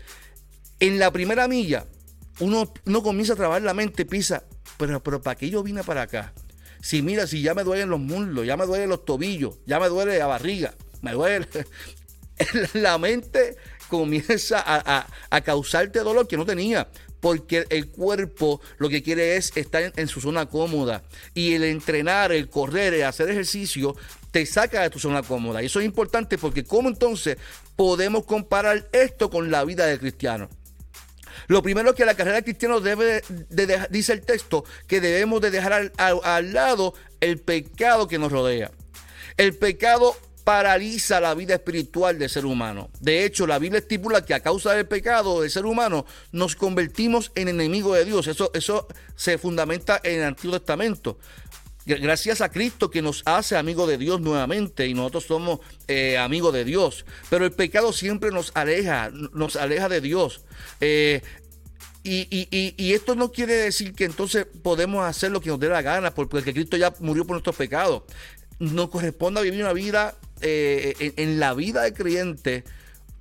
En 0.79 0.97
la 0.97 1.11
primera 1.11 1.47
milla, 1.47 1.85
uno, 2.39 2.73
no 2.85 3.03
comienza 3.03 3.33
a 3.33 3.35
trabajar 3.35 3.61
la 3.61 3.73
mente, 3.73 4.05
pisa, 4.05 4.43
pero, 4.77 5.03
pero 5.03 5.21
¿para 5.21 5.35
qué 5.35 5.49
yo 5.49 5.61
vine 5.61 5.83
para 5.83 6.03
acá? 6.03 6.33
Si 6.81 7.01
mira, 7.01 7.27
si 7.27 7.41
ya 7.41 7.53
me 7.53 7.63
duelen 7.63 7.89
los 7.89 7.99
muslos, 7.99 8.45
ya 8.45 8.55
me 8.55 8.65
duelen 8.65 8.89
los 8.89 9.05
tobillos, 9.05 9.57
ya 9.65 9.79
me 9.79 9.89
duele 9.89 10.17
la 10.17 10.27
barriga, 10.27 10.73
me 11.01 11.11
duele. 11.11 11.47
la 12.73 12.97
mente 12.97 13.57
comienza 13.89 14.63
a, 14.65 15.41
causarte 15.41 15.99
dolor 15.99 16.27
que 16.27 16.37
no 16.37 16.45
tenía. 16.45 16.87
porque 17.19 17.65
el 17.69 17.89
cuerpo 17.89 18.61
lo 18.77 18.87
que 18.87 19.03
quiere 19.03 19.35
es 19.35 19.51
estar 19.57 19.91
en, 19.93 20.07
su 20.07 20.21
zona 20.21 20.45
cómoda. 20.45 21.03
Y 21.33 21.53
el 21.53 21.65
entrenar, 21.65 22.31
el 22.31 22.49
correr, 22.49 22.93
el 22.93 23.03
hacer 23.03 23.29
ejercicio, 23.29 23.93
te 24.31 24.45
saca 24.45 24.83
de 24.83 24.89
tu 24.89 24.99
zona 24.99 25.21
cómoda. 25.21 25.61
Y 25.61 25.65
eso 25.65 25.81
es 25.81 25.85
importante 25.85 26.37
porque 26.37 26.63
¿cómo 26.63 26.87
entonces 26.87 27.37
podemos 27.75 28.23
comparar 28.23 28.87
esto 28.93 29.29
con 29.29 29.51
la 29.51 29.65
vida 29.65 29.85
del 29.85 29.99
cristiano? 29.99 30.49
Lo 31.47 31.63
primero 31.63 31.95
que 31.95 32.05
la 32.05 32.15
carrera 32.15 32.41
cristiana 32.41 32.79
debe 32.79 33.23
de, 33.49 33.87
dice 33.89 34.13
el 34.13 34.21
texto, 34.21 34.63
que 34.87 35.01
debemos 35.01 35.41
de 35.41 35.51
dejar 35.51 35.91
al 35.97 36.53
lado 36.53 36.93
el 37.21 37.39
pecado 37.39 38.07
que 38.07 38.19
nos 38.19 38.31
rodea. 38.31 38.71
El 39.35 39.55
pecado 39.55 40.15
paraliza 40.49 41.19
la 41.19 41.35
vida 41.35 41.53
espiritual 41.53 42.17
del 42.17 42.27
ser 42.27 42.43
humano. 42.43 42.89
De 42.99 43.23
hecho, 43.23 43.45
la 43.45 43.59
Biblia 43.59 43.77
estipula 43.77 44.25
que 44.25 44.33
a 44.33 44.39
causa 44.39 44.73
del 44.73 44.87
pecado 44.87 45.41
del 45.41 45.51
ser 45.51 45.67
humano 45.67 46.07
nos 46.31 46.55
convertimos 46.55 47.31
en 47.35 47.49
enemigos 47.49 47.95
de 47.95 48.03
Dios. 48.03 48.25
Eso, 48.25 48.49
eso 48.55 48.87
se 49.15 49.37
fundamenta 49.37 50.01
en 50.03 50.21
el 50.21 50.23
Antiguo 50.23 50.59
Testamento. 50.59 51.19
Gracias 51.85 52.41
a 52.41 52.49
Cristo 52.49 52.89
que 52.89 53.03
nos 53.03 53.21
hace 53.25 53.57
amigos 53.57 53.87
de 53.89 53.99
Dios 53.99 54.21
nuevamente 54.21 54.87
y 54.87 54.95
nosotros 54.95 55.25
somos 55.25 55.59
eh, 55.87 56.17
amigos 56.17 56.51
de 56.51 56.65
Dios. 56.65 57.05
Pero 57.29 57.45
el 57.45 57.51
pecado 57.51 57.93
siempre 57.93 58.31
nos 58.31 58.51
aleja, 58.55 59.11
nos 59.11 59.55
aleja 59.55 59.87
de 59.87 60.01
Dios. 60.01 60.41
Eh, 60.81 61.21
y, 62.03 62.27
y, 62.49 62.93
esto 62.93 63.13
no 63.13 63.31
quiere 63.31 63.53
decir 63.53 63.93
que 63.93 64.05
entonces 64.05 64.47
podemos 64.63 65.05
hacer 65.05 65.29
lo 65.29 65.41
que 65.41 65.49
nos 65.49 65.59
dé 65.59 65.69
la 65.69 65.83
gana, 65.83 66.11
porque 66.11 66.53
Cristo 66.55 66.75
ya 66.75 66.91
murió 67.01 67.23
por 67.23 67.35
nuestros 67.35 67.55
pecados. 67.55 68.01
Nos 68.57 68.89
corresponde 68.89 69.43
vivir 69.43 69.61
una 69.61 69.73
vida 69.73 70.17
eh, 70.41 71.13
en, 71.17 71.39
la 71.39 71.53
vida 71.53 71.83
de 71.83 71.93
creyente, 71.93 72.63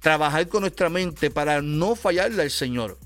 trabajar 0.00 0.48
con 0.48 0.62
nuestra 0.62 0.88
mente 0.88 1.30
para 1.30 1.62
no 1.62 1.96
fallarle 1.96 2.42
al 2.42 2.50
Señor. 2.50 2.98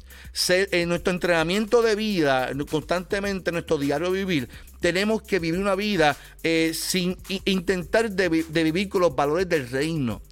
en 0.49 0.89
nuestro 0.89 1.13
entrenamiento 1.13 1.83
de 1.83 1.95
vida, 1.95 2.51
constantemente 2.71 3.51
en 3.51 3.55
nuestro 3.55 3.79
diario 3.79 4.11
vivir, 4.11 4.49
tenemos 4.81 5.23
que 5.23 5.39
vivir 5.39 5.61
una 5.61 5.75
vida 5.75 6.17
eh, 6.43 6.73
sin 6.75 7.17
intentar 7.45 8.11
de, 8.11 8.29
vivir 8.29 8.89
con 8.89 9.01
los 9.01 9.15
valores 9.15 9.49
del 9.49 9.69
reino. 9.69 10.23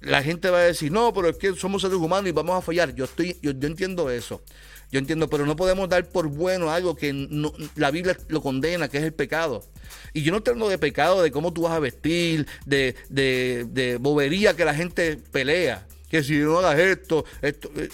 La 0.00 0.22
gente 0.22 0.50
va 0.50 0.58
a 0.58 0.62
decir, 0.62 0.92
no, 0.92 1.12
pero 1.12 1.28
es 1.28 1.36
que 1.36 1.54
somos 1.54 1.82
seres 1.82 1.96
humanos 1.96 2.28
y 2.28 2.32
vamos 2.32 2.56
a 2.56 2.62
fallar. 2.62 2.94
Yo, 2.94 3.04
estoy, 3.04 3.36
yo, 3.42 3.52
yo 3.52 3.66
entiendo 3.66 4.10
eso. 4.10 4.42
Yo 4.90 4.98
entiendo, 5.00 5.28
pero 5.28 5.46
no 5.46 5.56
podemos 5.56 5.88
dar 5.88 6.08
por 6.08 6.28
bueno 6.28 6.70
algo 6.70 6.94
que 6.94 7.12
la 7.74 7.90
Biblia 7.90 8.16
lo 8.28 8.40
condena, 8.40 8.88
que 8.88 8.98
es 8.98 9.04
el 9.04 9.12
pecado. 9.12 9.64
Y 10.12 10.22
yo 10.22 10.30
no 10.30 10.38
estoy 10.38 10.52
hablando 10.52 10.70
de 10.70 10.78
pecado, 10.78 11.22
de 11.22 11.30
cómo 11.30 11.52
tú 11.52 11.62
vas 11.62 11.72
a 11.72 11.80
vestir, 11.80 12.46
de, 12.64 12.94
de, 13.08 13.98
bobería 14.00 14.54
que 14.54 14.64
la 14.64 14.74
gente 14.74 15.16
pelea. 15.32 15.86
Que 16.08 16.22
si 16.22 16.38
no 16.38 16.58
hagas 16.60 16.78
esto, 16.78 17.24
esto. 17.42 17.70
Eh, 17.76 17.88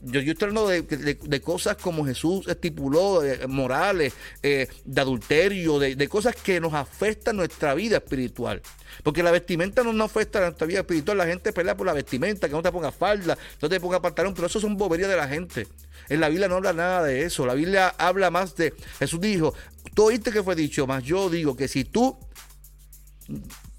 yo, 0.00 0.20
yo 0.20 0.32
estoy 0.32 0.48
hablando 0.48 0.68
de, 0.68 1.40
cosas 1.40 1.76
como 1.78 2.04
Jesús 2.04 2.46
estipuló, 2.46 3.22
morales, 3.48 4.12
eh, 4.42 4.68
de 4.84 5.00
adulterio, 5.00 5.80
de, 5.80 6.08
cosas 6.08 6.36
que 6.36 6.60
nos 6.60 6.74
afectan 6.74 7.36
nuestra 7.36 7.74
vida 7.74 7.96
espiritual. 7.96 8.62
Porque 9.02 9.22
la 9.22 9.32
vestimenta 9.32 9.82
no 9.82 9.92
nos 9.92 10.10
afecta 10.10 10.38
a 10.38 10.42
nuestra 10.42 10.66
vida 10.66 10.80
espiritual. 10.80 11.18
La 11.18 11.26
gente 11.26 11.52
pelea 11.52 11.76
por 11.76 11.86
la 11.86 11.92
vestimenta, 11.92 12.46
que 12.46 12.54
no 12.54 12.62
te 12.62 12.70
ponga 12.70 12.92
falda, 12.92 13.36
no 13.60 13.68
te 13.68 13.80
ponga 13.80 14.00
pantalón, 14.00 14.32
pero 14.34 14.46
eso 14.46 14.60
son 14.60 14.76
boberías 14.76 15.08
de 15.08 15.16
la 15.16 15.26
gente. 15.26 15.66
En 16.08 16.20
la 16.20 16.28
Biblia 16.28 16.48
no 16.48 16.56
habla 16.56 16.72
nada 16.72 17.02
de 17.02 17.24
eso. 17.24 17.46
La 17.46 17.54
Biblia 17.54 17.94
habla 17.98 18.30
más 18.30 18.54
de. 18.56 18.74
Jesús 18.98 19.20
dijo: 19.20 19.54
Tú 19.94 20.04
oíste 20.04 20.30
que 20.30 20.42
fue 20.42 20.54
dicho, 20.54 20.86
más 20.86 21.02
yo 21.02 21.28
digo 21.30 21.56
que 21.56 21.68
si 21.68 21.84
tú, 21.84 22.18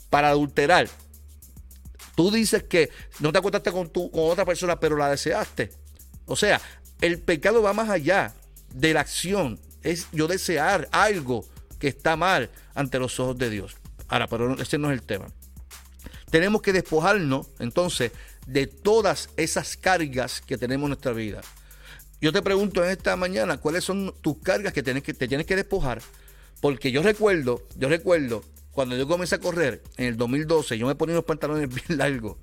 para 0.10 0.30
adulterar, 0.30 0.90
tú 2.16 2.32
dices 2.32 2.64
que 2.64 2.90
no 3.20 3.32
te 3.32 3.38
acostaste 3.40 3.72
con, 3.72 3.90
tu, 3.90 4.12
con 4.12 4.32
otra 4.32 4.46
persona, 4.46 4.80
pero 4.80 4.98
la 4.98 5.10
deseaste. 5.10 5.72
O 6.26 6.36
sea, 6.36 6.60
el 7.02 7.20
pecado 7.20 7.62
va 7.62 7.74
más 7.74 7.90
allá 7.90 8.34
de 8.74 8.94
la 8.94 9.02
acción. 9.02 9.60
Es 9.84 10.08
yo 10.12 10.28
desear 10.28 10.90
algo 10.92 11.46
que 11.80 11.88
está 11.88 12.16
mal 12.16 12.50
ante 12.74 13.00
los 13.00 13.20
ojos 13.20 13.38
de 13.38 13.50
Dios. 13.50 13.78
Ahora, 14.08 14.28
pero 14.28 14.60
ese 14.60 14.78
no 14.78 14.92
es 14.92 15.00
el 15.00 15.06
tema. 15.06 15.28
Tenemos 16.30 16.62
que 16.62 16.74
despojarnos 16.74 17.48
entonces 17.60 18.12
de 18.46 18.68
todas 18.68 19.30
esas 19.38 19.78
cargas 19.78 20.42
que 20.42 20.58
tenemos 20.58 20.86
en 20.86 20.90
nuestra 20.90 21.14
vida. 21.14 21.42
Yo 22.20 22.34
te 22.34 22.42
pregunto 22.42 22.84
en 22.84 22.90
esta 22.90 23.16
mañana 23.16 23.58
cuáles 23.58 23.84
son 23.84 24.14
tus 24.22 24.40
cargas 24.40 24.74
que, 24.74 24.82
tienes 24.82 25.04
que 25.04 25.14
te 25.14 25.28
tienes 25.28 25.46
que 25.46 25.56
despojar, 25.56 26.02
porque 26.62 26.92
yo 26.92 27.04
recuerdo, 27.04 27.62
yo 27.78 27.90
recuerdo 27.90 28.44
cuando 28.72 28.96
yo 28.96 29.08
comencé 29.08 29.36
a 29.36 29.40
correr 29.40 29.82
en 29.98 30.06
el 30.06 30.18
2012, 30.18 30.78
yo 30.78 30.88
me 30.88 30.96
ponía 30.96 31.14
unos 31.14 31.26
pantalones 31.26 31.68
bien 31.74 31.98
largos 31.98 32.38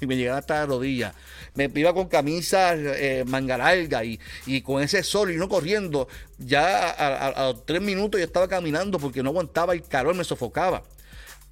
y 0.00 0.06
me 0.06 0.16
llegaba 0.16 0.38
hasta 0.38 0.54
la 0.60 0.66
rodilla. 0.66 1.14
Me 1.54 1.70
iba 1.74 1.92
con 1.92 2.08
camisas 2.08 2.78
eh, 2.78 3.24
manga 3.26 3.58
larga 3.58 4.02
y, 4.04 4.18
con 4.62 4.82
ese 4.82 5.02
sol 5.02 5.32
y 5.32 5.36
no 5.36 5.48
corriendo. 5.48 6.08
Ya 6.38 6.90
a, 6.90 7.48
a, 7.48 7.54
tres 7.64 7.82
minutos 7.82 8.20
yo 8.20 8.24
estaba 8.24 8.48
caminando 8.48 8.98
porque 8.98 9.22
no 9.22 9.30
aguantaba 9.30 9.74
el 9.74 9.82
calor, 9.82 10.14
me 10.14 10.24
sofocaba. 10.24 10.82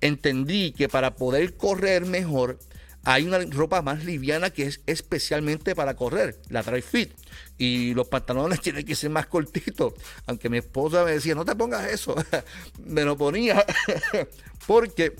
Entendí 0.01 0.73
que 0.73 0.89
para 0.89 1.17
poder 1.17 1.57
correr 1.57 2.05
mejor 2.05 2.59
hay 3.05 3.27
una 3.27 3.39
ropa 3.39 3.83
más 3.83 4.05
liviana 4.05 4.51
que 4.51 4.65
es 4.65 4.81
especialmente 4.87 5.75
para 5.75 5.95
correr, 5.95 6.41
la 6.49 6.63
dry 6.63 6.81
fit. 6.81 7.13
Y 7.59 7.95
los 7.95 8.09
pantalones 8.09 8.61
tienen 8.63 8.85
que 8.85 8.95
ser 8.95 9.11
más 9.11 9.27
cortitos. 9.27 9.95
Aunque 10.27 10.49
mi 10.49 10.59
esposa 10.59 11.05
me 11.05 11.13
decía, 11.13 11.35
no 11.35 11.45
te 11.45 11.55
pongas 11.55 11.91
eso. 11.91 12.15
me 12.85 13.05
lo 13.05 13.17
ponía 13.17 13.65
porque 14.67 15.15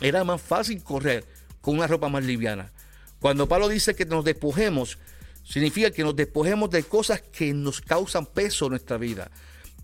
era 0.00 0.24
más 0.24 0.42
fácil 0.42 0.82
correr 0.82 1.24
con 1.60 1.76
una 1.76 1.86
ropa 1.86 2.08
más 2.08 2.24
liviana. 2.24 2.72
Cuando 3.20 3.48
Pablo 3.48 3.68
dice 3.68 3.94
que 3.94 4.04
nos 4.04 4.24
despojemos, 4.24 4.98
significa 5.44 5.92
que 5.92 6.02
nos 6.02 6.16
despojemos 6.16 6.70
de 6.70 6.82
cosas 6.82 7.22
que 7.22 7.54
nos 7.54 7.80
causan 7.80 8.26
peso 8.26 8.66
en 8.66 8.70
nuestra 8.70 8.96
vida. 8.96 9.30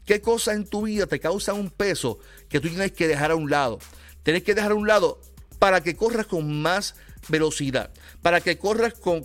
¿Qué 0.04 0.20
cosas 0.20 0.56
en 0.56 0.66
tu 0.66 0.82
vida 0.82 1.06
te 1.06 1.20
causan 1.20 1.56
un 1.56 1.70
peso 1.70 2.18
que 2.48 2.58
tú 2.58 2.68
tienes 2.68 2.92
que 2.92 3.06
dejar 3.06 3.30
a 3.30 3.36
un 3.36 3.48
lado? 3.48 3.78
Tienes 4.24 4.42
que 4.42 4.54
dejar 4.54 4.72
a 4.72 4.74
un 4.74 4.88
lado 4.88 5.20
para 5.58 5.82
que 5.82 5.96
corras 5.96 6.26
con 6.26 6.62
más 6.62 6.94
velocidad, 7.28 7.90
para 8.22 8.40
que 8.40 8.58
corras 8.58 8.94
con, 8.94 9.22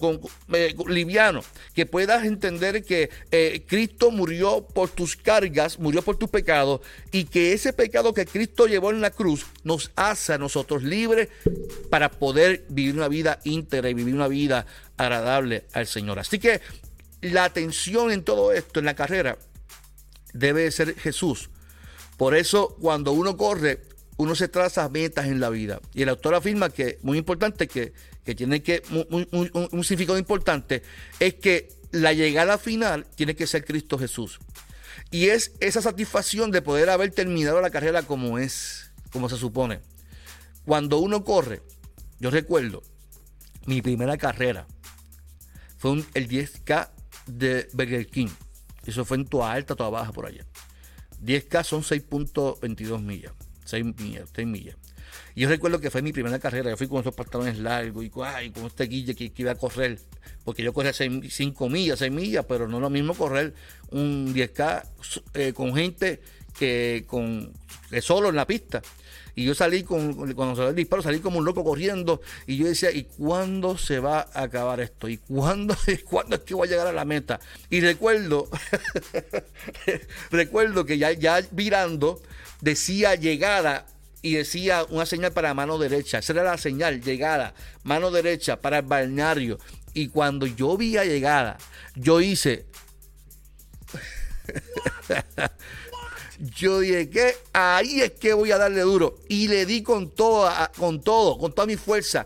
eh, 0.53 0.75
liviano, 0.87 1.41
que 1.73 1.85
puedas 1.85 2.25
entender 2.25 2.83
que 2.83 3.09
eh, 3.31 3.63
Cristo 3.67 4.11
murió 4.11 4.67
por 4.67 4.89
tus 4.89 5.15
cargas, 5.15 5.79
murió 5.79 6.01
por 6.01 6.17
tus 6.17 6.29
pecados 6.29 6.81
y 7.11 7.25
que 7.25 7.53
ese 7.53 7.73
pecado 7.73 8.13
que 8.13 8.25
Cristo 8.25 8.65
llevó 8.65 8.91
en 8.91 9.01
la 9.01 9.11
cruz 9.11 9.45
nos 9.63 9.91
hace 9.95 10.33
a 10.33 10.37
nosotros 10.37 10.83
libres 10.83 11.29
para 11.89 12.09
poder 12.09 12.65
vivir 12.69 12.95
una 12.95 13.07
vida 13.07 13.39
íntegra 13.43 13.89
y 13.89 13.93
vivir 13.93 14.15
una 14.15 14.27
vida 14.27 14.65
agradable 14.97 15.65
al 15.73 15.87
Señor. 15.87 16.19
Así 16.19 16.39
que 16.39 16.61
la 17.21 17.45
atención 17.45 18.11
en 18.11 18.23
todo 18.23 18.51
esto, 18.51 18.79
en 18.79 18.85
la 18.85 18.95
carrera, 18.95 19.37
debe 20.33 20.69
ser 20.71 20.95
Jesús. 20.95 21.49
Por 22.17 22.35
eso 22.35 22.75
cuando 22.79 23.11
uno 23.11 23.37
corre, 23.37 23.81
uno 24.17 24.36
se 24.36 24.48
traza 24.48 24.88
metas 24.89 25.27
en 25.27 25.39
la 25.39 25.50
vida. 25.50 25.79
Y 25.93 26.03
el 26.03 26.10
autor 26.10 26.36
afirma 26.36 26.70
que, 26.70 27.00
muy 27.01 27.17
importante, 27.17 27.67
que, 27.67 27.93
tiene 28.36 28.62
que, 28.62 28.84
un, 28.89 29.84
significado 29.84 30.17
importante, 30.17 30.84
es 31.20 31.36
que 31.36 31.70
la 31.91 32.13
llegada 32.13 32.58
final 32.58 33.05
tiene 33.15 33.36
que 33.36 33.48
ser 33.48 33.65
Cristo 33.65 33.98
Jesús. 33.98 34.39
Y 35.12 35.27
es 35.27 35.53
esa 35.60 35.82
satisfacción 35.82 36.51
de 36.51 36.62
poder 36.62 36.89
haber 36.89 37.12
terminado 37.12 37.62
la 37.62 37.70
carrera 37.70 38.03
como 38.03 38.39
es, 38.39 38.91
como 39.12 39.29
se 39.29 39.38
supone. 39.38 39.79
Cuando 40.65 41.00
uno 41.00 41.24
corre, 41.24 41.62
yo 42.20 42.29
recuerdo 42.29 42.82
mi 43.65 43.82
primera 43.82 44.17
carrera, 44.17 44.67
fue 45.77 46.03
el 46.13 46.29
10K 46.29 46.89
de 47.27 47.67
Burger 47.74 48.08
King. 48.08 48.29
Eso 48.86 49.05
fue 49.05 49.17
en 49.17 49.25
toda 49.25 49.51
alta, 49.51 49.75
toda 49.75 49.89
baja 49.89 50.12
por 50.12 50.25
allá. 50.25 50.46
10K 51.24 51.63
son 51.63 51.84
6.22 51.84 53.01
millas. 53.01 53.34
6 53.65 53.86
millas, 53.98 54.29
6 54.36 54.48
millas. 54.48 54.75
Y 55.36 55.41
yo 55.41 55.50
recuerdo 55.50 55.79
que 55.79 55.89
fue 55.89 56.01
mi 56.01 56.13
primera 56.13 56.39
carrera, 56.39 56.70
yo 56.70 56.77
fui 56.77 56.88
con 56.88 57.01
esos 57.01 57.15
pantalones 57.15 57.58
largos 57.58 58.03
y, 58.03 58.12
ay, 58.24 58.51
con 58.51 58.65
este 58.65 58.86
guille 58.86 59.15
que, 59.15 59.32
iba 59.36 59.51
a 59.51 59.55
correr, 59.55 60.00
porque 60.43 60.63
yo 60.63 60.74
corría 60.74 60.93
5 60.93 61.70
millas, 61.70 62.00
6 62.00 62.12
millas, 62.12 62.46
pero 62.48 62.67
no 62.67 62.77
es 62.77 62.82
lo 62.82 62.89
mismo 62.89 63.13
correr 63.13 63.53
un 63.91 64.34
10K 64.34 64.84
eh, 65.34 65.53
con 65.53 65.74
gente 65.75 66.22
que 66.58 67.03
con 67.08 67.51
solo 68.01 68.29
en 68.29 68.36
la 68.36 68.46
pista. 68.46 68.82
Y 69.36 69.46
yo 69.46 69.55
salí 69.55 69.84
con, 69.84 70.13
cuando 70.34 70.55
salió 70.55 70.70
el 70.70 70.75
disparo, 70.75 71.01
salí 71.01 71.20
como 71.20 71.39
un 71.39 71.46
loco 71.46 71.63
corriendo. 71.63 72.22
Y 72.46 72.58
yo 72.58 72.67
decía, 72.67 72.91
¿y 72.91 73.03
cuándo 73.03 73.77
se 73.77 74.00
va 74.00 74.27
a 74.34 74.43
acabar 74.43 74.79
esto? 74.79 75.10
¿Y 75.10 75.17
cuándo, 75.17 75.75
¿cuándo 76.10 76.36
es 76.36 76.43
que 76.43 76.53
voy 76.53 76.67
a 76.67 76.72
llegar 76.72 76.88
a 76.88 76.93
la 76.93 77.05
meta? 77.05 77.39
Y 77.70 77.82
recuerdo, 77.82 78.48
recuerdo 80.32 80.86
que 80.86 80.98
ya, 80.98 81.12
ya 81.13 81.41
virando, 81.51 82.22
decía 82.63 83.15
llegada 83.15 83.86
y 84.22 84.36
decía 84.36 84.86
una 84.89 85.05
señal 85.05 85.34
para 85.34 85.53
mano 85.53 85.77
derecha. 85.77 86.20
Esa 86.20 86.32
era 86.32 86.43
la 86.43 86.58
señal, 86.58 87.01
llegada, 87.01 87.53
mano 87.84 88.10
derecha 88.10 88.62
para 88.62 88.79
el 88.79 88.86
balneario. 88.86 89.60
Y 89.93 90.08
cuando 90.08 90.48
yo 90.48 90.77
vi 90.77 90.98
a 90.98 91.03
llegada, 91.03 91.58
yo 91.96 92.22
hice. 92.22 92.65
yo 96.39 96.79
dije 96.79 97.10
que 97.10 97.36
ahí 97.51 98.01
es 98.01 98.12
que 98.12 98.34
voy 98.34 98.51
a 98.51 98.58
darle 98.58 98.82
duro. 98.82 99.20
Y 99.27 99.50
le 99.50 99.65
di 99.65 99.84
con 99.84 100.10
todo, 100.10 100.50
con 100.77 101.01
todo, 101.01 101.38
con 101.38 101.53
toda 101.53 101.67
mi 101.67 101.75
fuerza. 101.75 102.25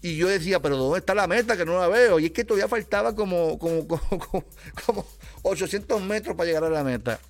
Y 0.00 0.16
yo 0.16 0.28
decía, 0.28 0.60
pero 0.60 0.78
¿dónde 0.78 1.00
está 1.00 1.14
la 1.14 1.26
meta? 1.26 1.58
Que 1.58 1.66
no 1.66 1.78
la 1.78 1.88
veo. 1.88 2.18
Y 2.18 2.26
es 2.26 2.32
que 2.32 2.44
todavía 2.44 2.68
faltaba 2.68 3.14
como, 3.14 3.58
como, 3.58 3.86
como, 3.88 4.44
como 4.86 5.06
800 5.42 6.00
metros 6.02 6.34
para 6.36 6.46
llegar 6.46 6.64
a 6.64 6.70
la 6.70 6.82
meta. 6.82 7.20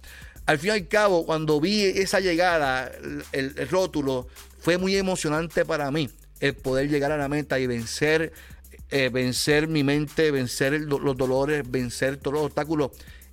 Al 0.46 0.58
fin 0.58 0.68
y 0.68 0.72
al 0.72 0.88
cabo, 0.88 1.24
cuando 1.24 1.60
vi 1.60 1.82
esa 1.84 2.20
llegada, 2.20 2.90
el, 3.32 3.68
rótulo, 3.68 4.26
fue 4.58 4.78
muy 4.78 4.96
emocionante 4.96 5.64
para 5.64 5.90
mí 5.90 6.10
el 6.40 6.54
poder 6.54 6.88
llegar 6.88 7.12
a 7.12 7.16
la 7.16 7.28
meta 7.28 7.58
y 7.58 7.66
vencer, 7.66 8.32
eh, 8.90 9.08
vencer 9.10 9.68
mi 9.68 9.82
mente, 9.82 10.30
vencer 10.30 10.80
los 10.82 11.16
dolores, 11.16 11.62
vencer 11.70 12.18
todos 12.18 12.34
los 12.34 12.46
obstáculos 12.46 12.90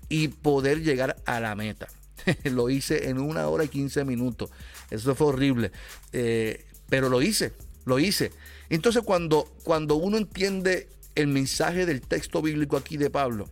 y 0.08 0.30
poder 0.30 0.82
llegar 0.82 1.18
a 1.26 1.40
la 1.40 1.56
meta. 1.56 1.88
lo 2.44 2.70
hice 2.70 3.10
en 3.10 3.20
una 3.20 3.48
hora 3.48 3.64
y 3.66 3.68
15 3.68 4.06
minutos. 4.06 4.50
Eso 4.90 5.16
fue 5.16 5.28
horrible. 5.28 5.72
Eh, 6.14 6.66
pero 6.90 7.10
lo 7.10 7.22
hice, 7.22 7.54
lo 7.86 8.00
hice. 8.00 8.32
Entonces 8.70 9.04
cuando, 9.04 9.52
cuando 9.64 9.96
uno 9.96 10.18
entiende 10.18 10.88
el 11.16 11.28
mensaje 11.28 11.86
del 11.86 12.02
texto 12.02 12.42
bíblico 12.42 12.78
aquí 12.78 12.98
de 12.98 13.10
Pablo, 13.10 13.50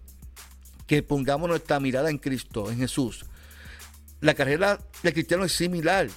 que 0.87 1.03
pongamos 1.03 1.49
nuestra 1.49 1.79
mirada 1.79 2.09
en 2.09 2.17
Cristo, 2.17 2.71
en 2.71 2.77
Jesús, 2.77 3.25
la 4.21 4.33
carrera 4.33 4.79
del 5.03 5.13
cristiano 5.13 5.45
es 5.45 5.53
similar. 5.53 6.07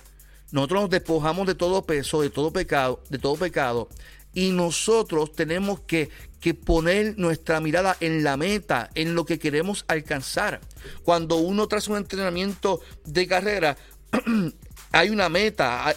Nosotros 0.50 0.82
nos 0.82 0.90
despojamos 0.90 1.47
de 1.47 1.54
todo 1.54 1.87
peso, 1.87 2.21
de 2.23 2.30
todo 2.30 2.52
pecado, 2.52 3.02
de 3.09 3.18
todo 3.18 3.37
pecado, 3.37 3.88
y 4.35 4.50
nosotros 4.50 5.32
tenemos 5.32 5.80
que, 5.80 6.11
que, 6.40 6.54
poner 6.54 7.18
nuestra 7.18 7.61
mirada 7.61 7.97
en 8.00 8.23
la 8.23 8.37
meta, 8.37 8.90
en 8.94 9.14
lo 9.14 9.25
que 9.25 9.38
queremos 9.38 9.85
alcanzar. 9.88 10.61
Cuando 11.02 11.37
uno 11.37 11.68
traza 11.68 11.90
un 11.90 11.99
entrenamiento 11.99 12.80
de 13.04 13.26
carrera, 13.26 13.76
hay 14.92 15.11
una 15.11 15.28
meta, 15.28 15.87
hay, 15.87 15.94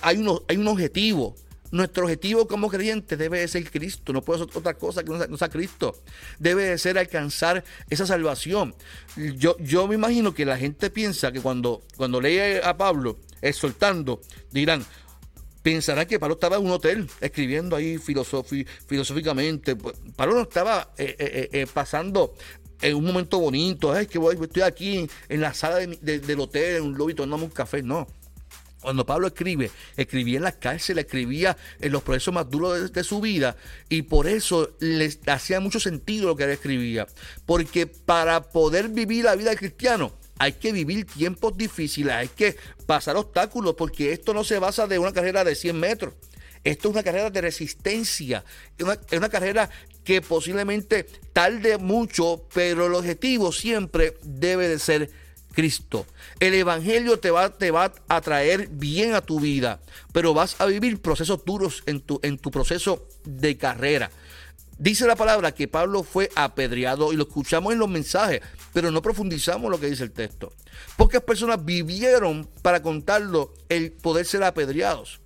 hay 0.47 0.57
un 0.57 0.67
objetivo. 0.67 1.35
Nuestro 1.71 2.03
objetivo 2.03 2.47
como 2.47 2.69
creyentes 2.69 3.17
debe 3.17 3.47
ser 3.47 3.69
Cristo, 3.69 4.13
no 4.13 4.21
puede 4.21 4.45
ser 4.45 4.57
otra 4.57 4.75
cosa 4.75 5.03
que 5.03 5.11
no 5.11 5.37
sea, 5.37 5.49
Cristo. 5.49 5.95
Debe 6.39 6.77
ser 6.77 6.97
alcanzar 6.97 7.63
esa 7.89 8.05
salvación. 8.05 8.75
Yo, 9.15 9.57
yo 9.59 9.87
me 9.87 9.95
imagino 9.95 10.33
que 10.33 10.45
la 10.45 10.57
gente 10.57 10.89
piensa 10.89 11.31
que 11.31 11.41
cuando, 11.41 11.81
cuando 11.97 12.21
lee 12.21 12.59
a 12.63 12.77
Pablo 12.77 13.17
exhortando, 13.41 14.21
dirán, 14.51 14.85
pensará 15.61 16.05
que 16.05 16.19
Pablo 16.19 16.35
estaba 16.35 16.57
en 16.57 16.65
un 16.65 16.71
hotel 16.71 17.09
escribiendo 17.19 17.75
ahí 17.75 17.97
filosóficamente. 17.97 19.75
Pablo 20.15 20.35
no 20.35 20.41
estaba 20.43 20.93
eh, 20.97 21.15
eh, 21.17 21.49
eh, 21.51 21.67
pasando 21.73 22.35
en 22.81 22.95
un 22.95 23.03
momento 23.03 23.39
bonito, 23.39 23.95
es 23.97 24.07
que 24.07 24.19
voy, 24.19 24.37
estoy 24.39 24.61
aquí 24.61 25.09
en 25.27 25.41
la 25.41 25.53
sala 25.53 25.77
del 25.77 26.39
hotel, 26.39 26.77
en 26.77 26.83
un 26.83 26.97
lobby 26.97 27.15
tomando 27.15 27.45
un 27.45 27.51
café, 27.51 27.81
no. 27.81 28.07
Cuando 28.85 29.03
Pablo 29.03 29.25
escribe, 29.25 29.71
escribía 29.97 30.37
en 30.37 30.43
la 30.43 30.51
cárcel, 30.51 30.99
escribía 30.99 31.57
en 31.81 31.91
los 31.91 32.03
procesos 32.03 32.31
más 32.31 32.47
duros 32.47 32.93
de, 32.93 33.03
su 33.03 33.19
vida 33.19 33.57
y 33.89 34.03
por 34.03 34.27
eso 34.27 34.75
le 34.79 35.09
hacía 35.25 35.59
mucho 35.59 35.79
sentido 35.79 36.27
lo 36.27 36.35
que 36.35 36.43
él 36.43 36.51
escribía. 36.51 37.07
Porque 37.47 37.87
para 37.87 38.43
poder 38.43 38.89
vivir 38.89 39.25
la 39.25 39.35
vida 39.35 39.49
del 39.49 39.57
cristiano 39.57 40.13
hay 40.37 40.53
que 40.53 40.71
vivir 40.71 41.07
tiempos 41.07 41.57
difíciles, 41.57 42.13
hay 42.13 42.27
que 42.27 42.57
pasar 42.85 43.17
obstáculos 43.17 43.73
porque 43.75 44.13
esto 44.13 44.35
no 44.35 44.43
se 44.43 44.59
basa 44.59 44.85
de 44.85 44.99
una 44.99 45.11
carrera 45.11 45.43
de 45.43 45.55
100 45.55 45.79
metros. 45.79 46.13
Esto 46.63 46.89
es 46.89 46.93
una 46.93 47.01
carrera 47.01 47.31
de 47.31 47.41
resistencia, 47.41 48.45
es 48.77 48.85
una, 48.85 48.99
es 49.09 49.17
una, 49.17 49.29
carrera 49.29 49.67
que 50.03 50.21
posiblemente 50.21 51.07
tarde 51.33 51.79
mucho, 51.79 52.45
pero 52.53 52.85
el 52.85 52.93
objetivo 52.93 53.51
siempre 53.51 54.15
debe 54.21 54.67
de 54.67 54.77
ser 54.77 55.24
Cristo. 55.55 56.05
El 56.39 56.53
Evangelio 56.53 57.17
te 57.17 57.31
va, 57.31 57.49
te 57.49 57.71
va 57.71 57.91
a 58.07 58.21
traer 58.21 58.67
bien 58.67 59.15
a 59.15 59.21
tu 59.21 59.39
vida, 59.39 59.79
pero 60.11 60.33
vas 60.33 60.55
a 60.59 60.65
vivir 60.65 61.01
procesos 61.01 61.43
duros 61.45 61.81
en 61.87 62.01
tu, 62.01 62.19
en 62.21 62.37
tu 62.37 62.51
proceso 62.51 63.07
de 63.23 63.57
carrera. 63.57 64.11
Dice 64.77 65.07
la 65.07 65.15
palabra 65.15 65.53
que 65.53 65.69
Pablo 65.69 66.03
fue 66.03 66.29
apedreado 66.35 67.13
y 67.13 67.15
lo 67.15 67.23
escuchamos 67.23 67.71
en 67.71 67.79
los 67.79 67.87
mensajes, 67.87 68.41
pero 68.73 68.91
no 68.91 69.01
profundizamos 69.01 69.71
lo 69.71 69.79
que 69.79 69.89
dice 69.89 70.03
el 70.03 70.11
texto. 70.11 70.51
Pocas 70.97 71.21
personas 71.21 71.63
vivieron 71.63 72.49
para 72.61 72.81
contarlo 72.81 73.53
el 73.69 73.93
poder 73.93 74.25
ser 74.25 74.43
apedreados. 74.43 75.21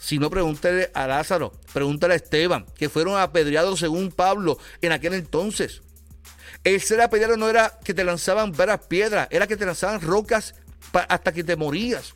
Si 0.00 0.18
no, 0.18 0.30
pregúntale 0.30 0.90
a 0.94 1.06
Lázaro, 1.06 1.52
pregúntale 1.72 2.14
a 2.14 2.16
Esteban, 2.16 2.64
que 2.76 2.88
fueron 2.88 3.20
apedreados 3.20 3.78
según 3.78 4.10
Pablo 4.10 4.58
en 4.80 4.92
aquel 4.92 5.12
entonces. 5.12 5.82
El 6.64 6.80
ser 6.80 7.00
apedreado 7.00 7.36
no 7.36 7.48
era 7.48 7.78
que 7.84 7.94
te 7.94 8.04
lanzaban 8.04 8.52
veras 8.52 8.80
piedras, 8.86 9.28
era 9.30 9.46
que 9.46 9.56
te 9.56 9.66
lanzaban 9.66 10.00
rocas 10.00 10.54
hasta 11.08 11.32
que 11.32 11.42
te 11.42 11.56
morías. 11.56 12.14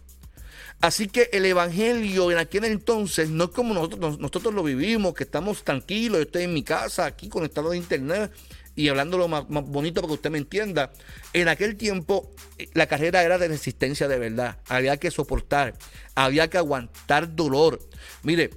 Así 0.80 1.08
que 1.08 1.30
el 1.32 1.46
evangelio 1.46 2.30
en 2.30 2.38
aquel 2.38 2.64
entonces 2.64 3.30
no 3.30 3.44
es 3.44 3.50
como 3.50 3.72
nosotros, 3.72 4.18
nosotros 4.18 4.52
lo 4.52 4.62
vivimos, 4.62 5.14
que 5.14 5.24
estamos 5.24 5.64
tranquilos, 5.64 6.18
yo 6.18 6.22
estoy 6.22 6.42
en 6.42 6.54
mi 6.54 6.62
casa 6.62 7.06
aquí 7.06 7.28
conectado 7.28 7.70
a 7.70 7.76
internet 7.76 8.30
y 8.74 8.88
hablando 8.88 9.16
lo 9.16 9.26
más, 9.26 9.46
bonito 9.48 10.02
para 10.02 10.08
que 10.08 10.14
usted 10.14 10.30
me 10.30 10.38
entienda. 10.38 10.92
En 11.32 11.48
aquel 11.48 11.76
tiempo 11.76 12.30
la 12.74 12.86
carrera 12.86 13.24
era 13.24 13.38
de 13.38 13.48
resistencia 13.48 14.06
de 14.06 14.18
verdad, 14.18 14.58
había 14.68 14.98
que 14.98 15.10
soportar, 15.10 15.74
había 16.14 16.48
que 16.50 16.58
aguantar 16.58 17.34
dolor. 17.34 17.80
Mire, 18.22 18.50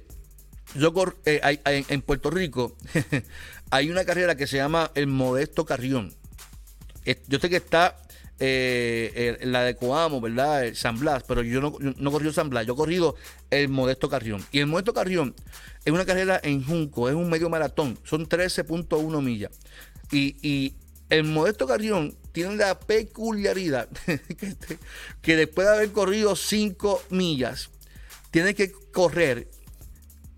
yo 0.74 0.92
eh, 1.24 1.58
en 1.64 2.02
Puerto 2.02 2.30
Rico 2.30 2.76
hay 3.70 3.90
una 3.90 4.04
carrera 4.04 4.36
que 4.36 4.46
se 4.46 4.56
llama 4.56 4.90
el 4.94 5.06
Modesto 5.06 5.64
Carrión. 5.64 6.14
Yo 7.28 7.38
sé 7.38 7.48
que 7.48 7.56
está 7.56 7.96
eh, 8.38 9.38
la 9.42 9.62
de 9.62 9.76
Coamo, 9.76 10.20
¿verdad? 10.20 10.72
San 10.74 10.98
Blas, 10.98 11.24
pero 11.26 11.42
yo 11.42 11.60
no, 11.60 11.76
no 11.78 12.10
corrido 12.10 12.32
San 12.32 12.50
Blas, 12.50 12.66
yo 12.66 12.74
he 12.74 12.76
corrido 12.76 13.16
el 13.50 13.68
Modesto 13.68 14.08
Carrión. 14.08 14.44
Y 14.50 14.60
el 14.60 14.66
Modesto 14.66 14.92
Carrión 14.92 15.34
es 15.84 15.92
una 15.92 16.04
carrera 16.04 16.40
en 16.42 16.64
Junco, 16.64 17.08
es 17.08 17.14
un 17.14 17.28
medio 17.30 17.48
maratón, 17.48 17.98
son 18.04 18.28
13.1 18.28 19.22
millas. 19.22 19.52
Y, 20.10 20.74
el 21.08 21.24
Modesto 21.24 21.66
Carrión 21.66 22.16
tiene 22.30 22.54
la 22.54 22.78
peculiaridad 22.78 23.88
que, 25.22 25.36
después 25.36 25.66
de 25.66 25.74
haber 25.74 25.90
corrido 25.90 26.36
5 26.36 27.02
millas, 27.10 27.70
tiene 28.30 28.54
que 28.54 28.70
correr 28.70 29.48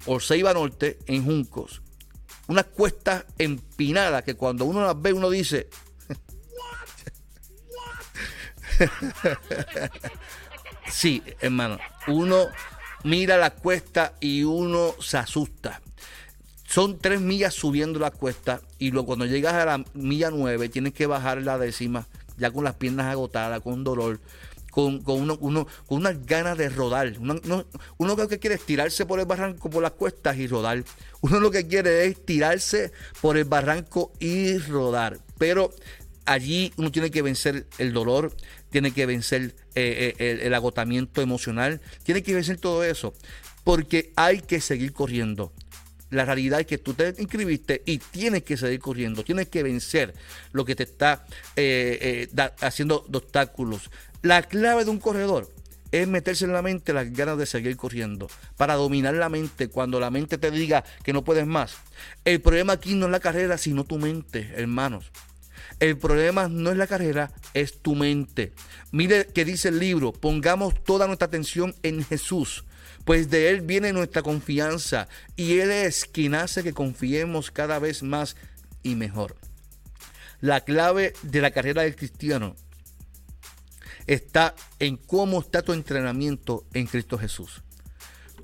por 0.07 0.23
Ceiba 0.23 0.55
Norte 0.55 0.99
en 1.07 1.27
Juncos 1.27 1.82
unas 2.53 2.67
cuestas 2.67 3.25
empinadas 3.39 4.23
que 4.23 4.35
cuando 4.35 4.65
uno 4.65 4.85
las 4.85 5.01
ve 5.01 5.13
uno 5.13 5.31
dice... 5.31 5.69
sí, 10.91 11.23
hermano, 11.41 11.79
uno 12.09 12.47
mira 13.05 13.37
la 13.37 13.51
cuesta 13.51 14.15
y 14.21 14.45
uno 14.45 14.95
se 15.01 15.19
asusta. 15.19 15.81
Son 16.67 16.99
tres 16.99 17.21
millas 17.21 17.55
subiendo 17.55 17.99
la 17.99 18.11
cuesta 18.11 18.61
y 18.79 18.91
luego 18.91 19.07
cuando 19.07 19.27
llegas 19.27 19.55
a 19.55 19.65
la 19.65 19.85
milla 19.95 20.31
nueve 20.31 20.69
tienes 20.69 20.95
que 20.95 21.07
bajar 21.07 21.43
la 21.43 21.59
décima 21.59 22.07
ya 22.39 22.51
con 22.51 22.65
las 22.65 22.75
piernas 22.75 23.07
agotadas, 23.07 23.61
con 23.61 23.85
dolor 23.85 24.21
con, 24.73 25.03
uno, 25.07 25.39
con 25.39 25.99
unas 25.99 26.25
ganas 26.25 26.57
de 26.57 26.71
rodar. 26.71 27.13
Uno, 27.21 27.39
uno, 27.99 28.17
lo 28.17 28.29
que 28.29 28.39
quiere 28.39 28.57
es 28.57 28.63
tirarse 28.65 29.05
por 29.05 29.21
el 29.21 29.27
barranco, 29.27 29.69
por 29.69 29.83
las 29.83 29.93
cuestas 29.93 30.39
y 30.39 30.47
rodar. 30.47 30.83
Uno 31.21 31.41
lo 31.41 31.51
que 31.51 31.69
quiere 31.69 32.07
es 32.07 32.25
tirarse 32.25 32.91
por 33.21 33.37
el 33.37 33.45
barranco 33.45 34.13
y 34.19 34.57
rodar. 34.57 35.19
Pero 35.37 35.75
allí 36.25 36.73
uno 36.79 36.91
tiene 36.91 37.11
que 37.11 37.21
vencer 37.21 37.67
el 37.77 37.93
dolor, 37.93 38.35
tiene 38.71 38.93
que 38.93 39.05
vencer 39.05 39.55
eh, 39.75 40.15
eh, 40.19 40.41
el, 40.43 40.55
agotamiento 40.55 41.21
emocional, 41.21 41.83
tiene 42.03 42.23
que 42.23 42.35
vencer 42.35 42.57
todo 42.57 42.83
eso, 42.83 43.13
porque 43.65 44.11
hay 44.17 44.41
que 44.41 44.63
seguir 44.63 44.95
corriendo. 44.95 45.53
La 46.09 46.25
realidad 46.25 46.61
es 46.61 46.67
que 46.67 46.79
tú 46.79 46.95
te 46.95 47.15
inscribiste 47.19 47.83
y 47.85 47.99
tienes 47.99 48.43
que 48.43 48.57
seguir 48.57 48.81
corriendo, 48.81 49.23
tienes 49.23 49.49
que 49.49 49.63
vencer 49.63 50.15
lo 50.53 50.65
que 50.65 50.75
te 50.75 50.85
está 50.85 51.27
eh, 51.57 52.29
haciendo 52.61 53.05
obstáculos. 53.13 53.91
La 54.23 54.45
clave 54.45 54.85
de 54.85 54.91
un 54.91 55.01
corredor 55.01 55.51
es 55.91 56.07
meterse 56.07 56.45
en 56.45 56.53
la 56.53 56.63
mente 56.63 56.93
las 56.93 57.13
ganas 57.13 57.37
de 57.39 57.45
seguir 57.45 57.77
corriendo, 57.77 58.31
para 58.57 58.75
dominar 58.75 59.15
la 59.15 59.29
mente 59.29 59.67
cuando 59.67 59.99
la 59.99 60.13
mente 60.13 60.39
te 60.39 60.53
diga 60.53 60.85
que 61.03 61.13
no 61.13 61.25
puedes 61.25 61.45
más. 61.45 61.75
El 62.25 62.41
problema 62.41 62.75
aquí 62.75 62.95
no 62.95 63.07
es 63.07 63.13
la 63.13 63.19
carrera, 63.19 63.59
sino 63.59 63.83
tu 63.83 63.99
mente, 63.99 64.53
hermanos. 64.55 65.11
El 65.81 65.99
problema 65.99 66.47
no 66.47 66.71
es 66.71 66.77
la 66.77 66.87
carrera, 66.87 67.33
es 67.53 67.83
tu 67.83 67.97
mente. 67.97 68.53
Mire 68.93 69.27
que 69.27 69.45
dice 69.45 69.71
el 69.71 69.81
libro, 69.81 70.13
pongamos 70.13 70.85
toda 70.85 71.09
nuestra 71.09 71.27
atención 71.27 71.75
en 71.83 72.05
Jesús, 72.05 72.65
pues 73.05 73.29
de 73.29 73.51
Él 73.51 73.63
viene 73.63 73.93
nuestra 73.93 74.23
confianza 74.23 75.09
y 75.35 75.59
Él 75.59 75.73
es 75.73 76.05
quien 76.05 76.37
hace 76.37 76.63
que 76.63 76.73
confiemos 76.73 77.51
cada 77.51 77.81
vez 77.81 78.05
más 78.05 78.37
y 78.85 78.95
mejor. 78.95 79.35
La 80.41 80.61
clave 80.61 81.13
de 81.23 81.41
la 81.41 81.51
carrera 81.51 81.83
del 81.83 81.97
cristiano 81.97 82.55
está 84.07 84.55
en 84.79 84.97
cómo 84.97 85.41
está 85.41 85.63
tu 85.63 85.73
entrenamiento 85.73 86.65
en 86.73 86.87
Cristo 86.87 87.19
Jesús. 87.19 87.63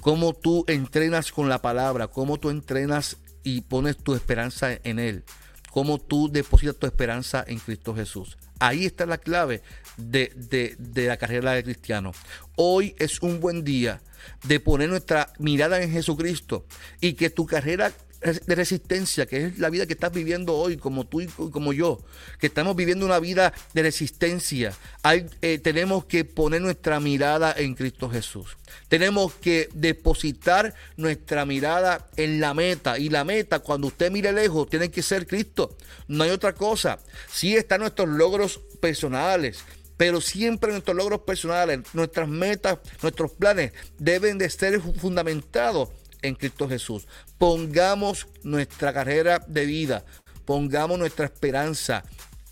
Cómo 0.01 0.33
tú 0.33 0.65
entrenas 0.69 1.33
con 1.33 1.49
la 1.49 1.61
palabra, 1.61 2.09
cómo 2.09 2.39
tú 2.39 2.51
entrenas 2.51 3.17
y 3.43 3.63
pones 3.63 3.97
tu 3.97 4.15
esperanza 4.15 4.79
en 4.85 4.99
Él. 4.99 5.25
Cómo 5.71 5.99
tú 5.99 6.31
depositas 6.31 6.77
tu 6.77 6.87
esperanza 6.87 7.45
en 7.47 7.59
Cristo 7.59 7.95
Jesús. 7.95 8.39
Ahí 8.59 8.87
está 8.87 9.07
la 9.07 9.19
clave 9.19 9.63
de, 9.97 10.33
de, 10.79 11.07
la 11.07 11.17
carrera 11.17 11.53
del 11.53 11.65
cristiano. 11.65 12.13
Hoy 12.57 12.95
es 12.99 13.23
un 13.23 13.41
buen 13.41 13.65
día 13.65 14.01
de 14.45 14.61
poner 14.61 14.89
nuestra 14.89 15.33
mirada 15.39 15.81
en 15.83 15.93
Jesucristo 15.93 16.67
y 17.01 17.13
que 17.13 17.31
tu 17.31 17.47
carrera 17.47 17.93
de 18.21 18.55
resistencia, 18.55 19.27
que 19.27 19.47
es 19.47 19.59
la 19.59 19.71
vida 19.71 19.87
que 19.87 19.93
estás 19.93 20.13
viviendo 20.13 20.55
hoy, 20.55 20.77
como 20.77 21.07
tú 21.07 21.21
y 21.21 21.27
como 21.27 21.73
yo, 21.73 22.01
que 22.41 22.49
estamos 22.49 22.75
viviendo 22.75 23.07
una 23.07 23.21
vida 23.21 23.53
de 23.75 23.83
resistencia, 23.83 24.75
hay, 25.03 25.27
eh, 25.41 25.59
tenemos 25.59 26.05
que 26.05 26.25
poner 26.25 26.61
nuestra 26.61 26.99
mirada 26.99 27.55
en 27.57 27.75
Cristo 27.75 28.11
Jesús. 28.11 28.57
Tenemos 28.89 29.35
que 29.35 29.69
depositar 29.73 30.75
nuestra 30.97 31.45
mirada 31.45 32.09
en 32.17 32.41
la 32.41 32.55
meta. 32.55 32.99
Y 32.99 33.09
la 33.09 33.25
meta, 33.25 33.61
cuando 33.61 33.87
usted 33.87 34.11
mire 34.11 34.33
lejos, 34.33 34.69
tiene 34.69 34.91
que 34.91 35.03
ser 35.03 35.27
Cristo. 35.27 35.77
No 36.09 36.25
hay 36.25 36.31
otra 36.31 36.55
cosa. 36.55 36.99
Sí 37.31 37.57
están 37.57 37.81
nuestros 37.81 38.09
logros 38.09 38.61
personales, 38.81 39.65
pero 39.97 40.21
siempre 40.21 40.73
nuestros 40.73 40.97
logros 40.97 41.21
personales, 41.21 41.81
nuestras 41.93 42.29
metas, 42.29 42.79
nuestros 43.03 43.33
planes 43.33 43.73
deben 43.99 44.39
de 44.39 44.51
ser 44.51 44.81
fundamentados 44.81 45.91
en 46.23 46.35
Cristo 46.35 46.69
Jesús. 46.69 47.07
Pongamos 47.39 48.27
nuestra 48.43 48.93
carrera 48.93 49.45
de 49.47 49.67
vida, 49.67 50.05
pongamos 50.45 50.99
nuestra 50.99 51.27
esperanza 51.27 52.05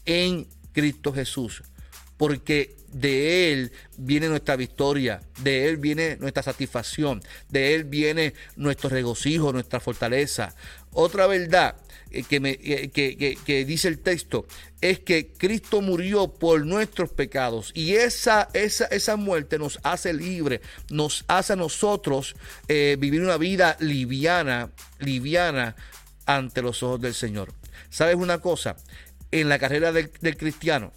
en 0.04 0.46
Cristo 0.72 1.12
Jesús, 1.12 1.62
porque 2.16 2.76
de 2.92 3.52
Él 3.52 3.72
viene 3.96 4.28
nuestra 4.28 4.56
victoria, 4.56 5.20
de 5.42 5.68
Él 5.68 5.76
viene 5.76 6.16
nuestra 6.18 6.42
satisfacción, 6.42 7.22
de 7.48 7.74
Él 7.74 7.84
viene 7.84 8.34
nuestro 8.56 8.88
regocijo, 8.88 9.52
nuestra 9.52 9.80
fortaleza. 9.80 10.54
Otra 10.92 11.26
verdad 11.26 11.76
que, 12.22 12.40
me, 12.40 12.58
eh, 12.62 12.90
que, 12.90 13.64
dice 13.64 13.88
el 13.88 13.98
texto 13.98 14.46
es 14.80 15.00
que 15.00 15.32
Cristo 15.32 15.80
murió 15.80 16.28
por 16.28 16.64
nuestros 16.64 17.10
pecados 17.10 17.72
y 17.74 17.94
esa, 17.94 18.48
esa, 18.52 18.86
esa 18.86 19.16
muerte 19.16 19.58
nos 19.58 19.78
hace 19.82 20.12
libre, 20.12 20.60
nos 20.90 21.24
hace 21.28 21.54
a 21.54 21.56
nosotros 21.56 22.36
eh, 22.68 22.96
vivir 22.98 23.22
una 23.22 23.36
vida 23.36 23.76
liviana, 23.80 24.70
liviana 24.98 25.76
ante 26.26 26.62
los 26.62 26.82
ojos 26.82 27.00
del 27.00 27.14
Señor. 27.14 27.52
¿Sabes 27.88 28.16
una 28.16 28.38
cosa? 28.38 28.76
En 29.30 29.48
la 29.48 29.58
carrera 29.58 29.92
del, 29.92 30.10
cristiano, 30.36 30.92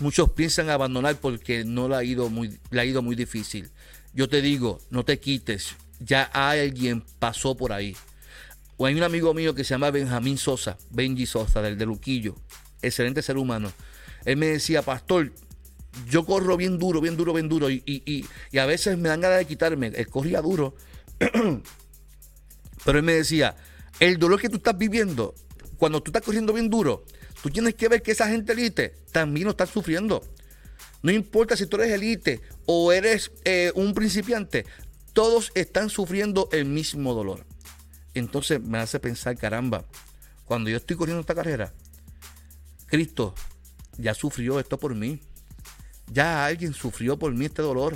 muchos 0.00 0.30
piensan 0.32 0.70
abandonar 0.70 1.16
porque 1.16 1.64
no 1.64 1.88
le 1.88 1.96
ha, 1.96 2.04
ido 2.04 2.28
muy, 2.28 2.58
le 2.70 2.80
ha 2.80 2.84
ido 2.84 3.02
muy 3.02 3.16
difícil. 3.16 3.70
Yo 4.12 4.28
te 4.28 4.42
digo, 4.42 4.80
no 4.90 5.04
te 5.04 5.18
quites, 5.18 5.76
ya 6.00 6.22
alguien 6.22 7.04
pasó 7.18 7.56
por 7.56 7.72
ahí. 7.72 7.96
O 8.76 8.86
hay 8.86 8.94
un 8.94 9.02
amigo 9.02 9.32
mío 9.32 9.54
que 9.54 9.64
se 9.64 9.70
llama 9.70 9.90
Benjamín 9.90 10.36
Sosa, 10.36 10.76
Benji 10.90 11.26
Sosa, 11.26 11.62
del 11.62 11.78
de 11.78 11.86
Luquillo, 11.86 12.36
excelente 12.82 13.22
ser 13.22 13.38
humano. 13.38 13.72
Él 14.24 14.36
me 14.36 14.46
decía, 14.46 14.82
pastor, 14.82 15.32
yo 16.08 16.26
corro 16.26 16.56
bien 16.56 16.78
duro, 16.78 17.00
bien 17.00 17.16
duro, 17.16 17.32
bien 17.32 17.48
duro, 17.48 17.70
y, 17.70 18.26
a 18.58 18.66
veces 18.66 18.98
me 18.98 19.08
dan 19.08 19.20
ganas 19.20 19.38
de 19.38 19.46
quitarme. 19.46 19.88
Él 19.88 20.08
corría 20.08 20.42
duro. 20.42 20.74
Pero 22.84 22.98
él 22.98 23.04
me 23.04 23.14
decía, 23.14 23.56
el 23.98 24.18
dolor 24.18 24.40
que 24.40 24.50
tú 24.50 24.56
estás 24.56 24.76
viviendo, 24.76 25.34
cuando 25.78 26.02
tú 26.02 26.10
estás 26.10 26.22
corriendo 26.22 26.52
bien 26.52 26.68
duro, 26.68 27.04
tú 27.42 27.50
tienes 27.50 27.74
que 27.74 27.88
ver 27.88 28.02
que 28.02 28.12
esa 28.12 28.28
gente 28.28 28.52
elite 28.52 28.94
también 29.10 29.44
lo 29.46 29.52
está 29.52 29.66
sufriendo. 29.66 30.22
No 31.02 31.12
importa 31.12 31.56
si 31.56 31.66
tú 31.66 31.76
eres 31.76 31.92
elite 31.92 32.40
o 32.66 32.92
eres 32.92 33.32
eh, 33.44 33.72
un 33.74 33.94
principiante, 33.94 34.66
todos 35.14 35.50
están 35.54 35.88
sufriendo 35.88 36.48
el 36.52 36.66
mismo 36.66 37.14
dolor. 37.14 37.46
Entonces 38.16 38.62
me 38.62 38.78
hace 38.78 38.98
pensar, 38.98 39.36
caramba, 39.36 39.84
cuando 40.46 40.70
yo 40.70 40.78
estoy 40.78 40.96
corriendo 40.96 41.20
esta 41.20 41.34
carrera, 41.34 41.74
Cristo 42.86 43.34
ya 43.98 44.14
sufrió 44.14 44.58
esto 44.58 44.78
por 44.78 44.94
mí. 44.94 45.20
Ya 46.10 46.46
alguien 46.46 46.72
sufrió 46.72 47.18
por 47.18 47.34
mí 47.34 47.44
este 47.44 47.60
dolor. 47.60 47.94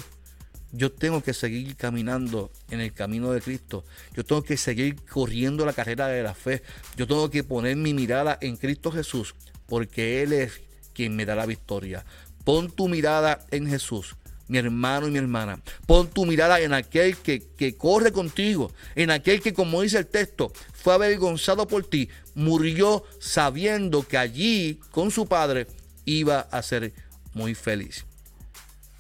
Yo 0.72 0.92
tengo 0.92 1.22
que 1.22 1.33
seguir 1.33 1.74
caminando 1.74 2.50
en 2.68 2.80
el 2.80 2.92
camino 2.92 3.33
de 3.33 3.40
Cristo. 3.40 3.83
Yo 4.14 4.22
tengo 4.22 4.42
que 4.42 4.59
seguir 4.59 5.02
corriendo 5.06 5.64
la 5.64 5.72
carrera 5.72 6.06
de 6.09 6.22
la 6.22 6.35
fe. 6.35 6.62
Yo 6.96 7.06
tengo 7.06 7.30
que 7.30 7.42
poner 7.42 7.76
mi 7.76 7.94
mirada 7.94 8.37
en 8.42 8.59
Cristo 8.59 8.92
Jesús, 8.92 9.35
porque 9.66 10.22
Él 10.22 10.35
es 10.35 10.61
quien 10.92 11.16
me 11.16 11.24
da 11.24 11.35
la 11.35 11.46
victoria. 11.46 12.04
Pon 12.44 12.70
tu 12.70 12.88
mirada 12.88 13.40
en 13.50 13.66
Jesús 13.66 14.16
mi 14.50 14.58
hermano 14.58 15.06
y 15.06 15.12
mi 15.12 15.18
hermana. 15.18 15.60
Pon 15.86 16.08
tu 16.08 16.26
mirada 16.26 16.60
en 16.60 16.74
aquel 16.74 17.16
que, 17.16 17.40
que, 17.56 17.76
corre 17.76 18.10
contigo, 18.10 18.72
en 18.96 19.12
aquel 19.12 19.40
que, 19.40 19.54
como 19.54 19.80
dice 19.80 19.98
el 19.98 20.08
texto, 20.08 20.52
fue 20.72 20.92
avergonzado 20.92 21.68
por 21.68 21.88
ti, 21.88 22.08
murió 22.34 23.04
sabiendo 23.20 24.06
que 24.06 24.18
allí 24.18 24.80
con 24.90 25.12
su 25.12 25.26
padre 25.26 25.68
iba 26.04 26.40
a 26.40 26.62
ser 26.62 26.92
muy 27.32 27.54
feliz. 27.54 28.06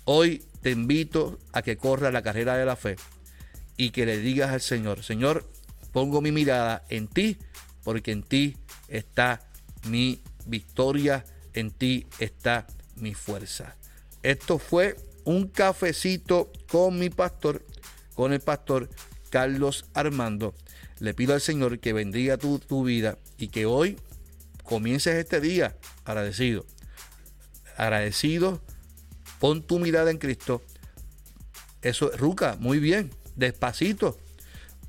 Hoy 0.04 0.44
te 0.62 0.70
invito 0.70 1.40
a 1.52 1.62
que 1.62 1.76
corra 1.76 2.12
la 2.12 2.22
carrera 2.22 2.56
de 2.56 2.64
la 2.64 2.76
fe 2.76 2.94
y 3.76 3.90
que 3.90 4.06
le 4.06 4.18
digas 4.18 4.52
al 4.52 4.60
Señor, 4.60 5.02
Señor, 5.02 5.50
pongo 5.90 6.20
mi 6.20 6.30
mirada 6.30 6.84
en 6.90 7.08
ti, 7.08 7.38
porque 7.82 8.12
en 8.12 8.22
ti 8.22 8.56
está 8.86 9.40
mi 9.88 10.20
victoria, 10.46 11.24
en 11.54 11.72
ti 11.72 12.06
está 12.20 12.68
mi 12.94 13.14
fuerza. 13.14 13.74
Esto 14.22 14.58
fue 14.58 14.96
un 15.24 15.48
cafecito 15.48 16.50
con 16.70 16.98
mi 16.98 17.10
pastor, 17.10 17.64
con 18.14 18.32
el 18.32 18.40
pastor 18.40 18.88
Carlos 19.30 19.86
Armando. 19.94 20.54
Le 20.98 21.14
pido 21.14 21.34
al 21.34 21.40
Señor 21.40 21.78
que 21.78 21.92
bendiga 21.92 22.36
tu, 22.36 22.58
tu 22.58 22.84
vida 22.84 23.16
y 23.38 23.48
que 23.48 23.66
hoy 23.66 23.98
comiences 24.64 25.16
este 25.16 25.40
día 25.40 25.76
agradecido. 26.04 26.66
Agradecido, 27.76 28.60
pon 29.38 29.62
tu 29.62 29.78
mirada 29.78 30.10
en 30.10 30.18
Cristo. 30.18 30.62
Eso, 31.82 32.10
Ruca, 32.16 32.56
muy 32.60 32.78
bien, 32.78 33.10
despacito. 33.36 34.18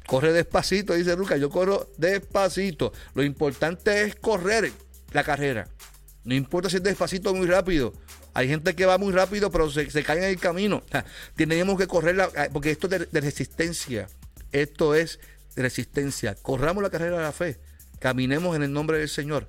Corre 0.05 0.33
despacito, 0.33 0.93
dice 0.93 1.15
Ruca. 1.15 1.37
Yo 1.37 1.49
corro 1.49 1.89
despacito. 1.97 2.91
Lo 3.13 3.23
importante 3.23 4.03
es 4.03 4.15
correr 4.15 4.71
la 5.13 5.23
carrera. 5.23 5.69
No 6.23 6.35
importa 6.35 6.69
si 6.69 6.77
es 6.77 6.83
despacito 6.83 7.31
o 7.31 7.33
muy 7.33 7.47
rápido. 7.47 7.93
Hay 8.33 8.47
gente 8.47 8.75
que 8.75 8.85
va 8.85 8.97
muy 8.97 9.11
rápido, 9.11 9.51
pero 9.51 9.69
se, 9.69 9.87
cae 10.03 10.19
en 10.19 10.23
el 10.23 10.39
camino. 10.39 10.83
Tenemos 11.35 11.77
que 11.77 11.87
correr, 11.87 12.19
ah, 12.21 12.47
porque 12.51 12.71
esto 12.71 12.87
es 12.87 13.11
de, 13.11 13.21
resistencia. 13.21 14.07
Esto 14.51 14.95
es 14.95 15.19
resistencia. 15.55 16.35
Corramos 16.35 16.81
la 16.81 16.89
carrera 16.89 17.17
de 17.17 17.23
la 17.23 17.31
fe. 17.31 17.59
Caminemos 17.99 18.55
en 18.55 18.63
el 18.63 18.71
nombre 18.71 18.97
del 18.97 19.09
Señor 19.09 19.47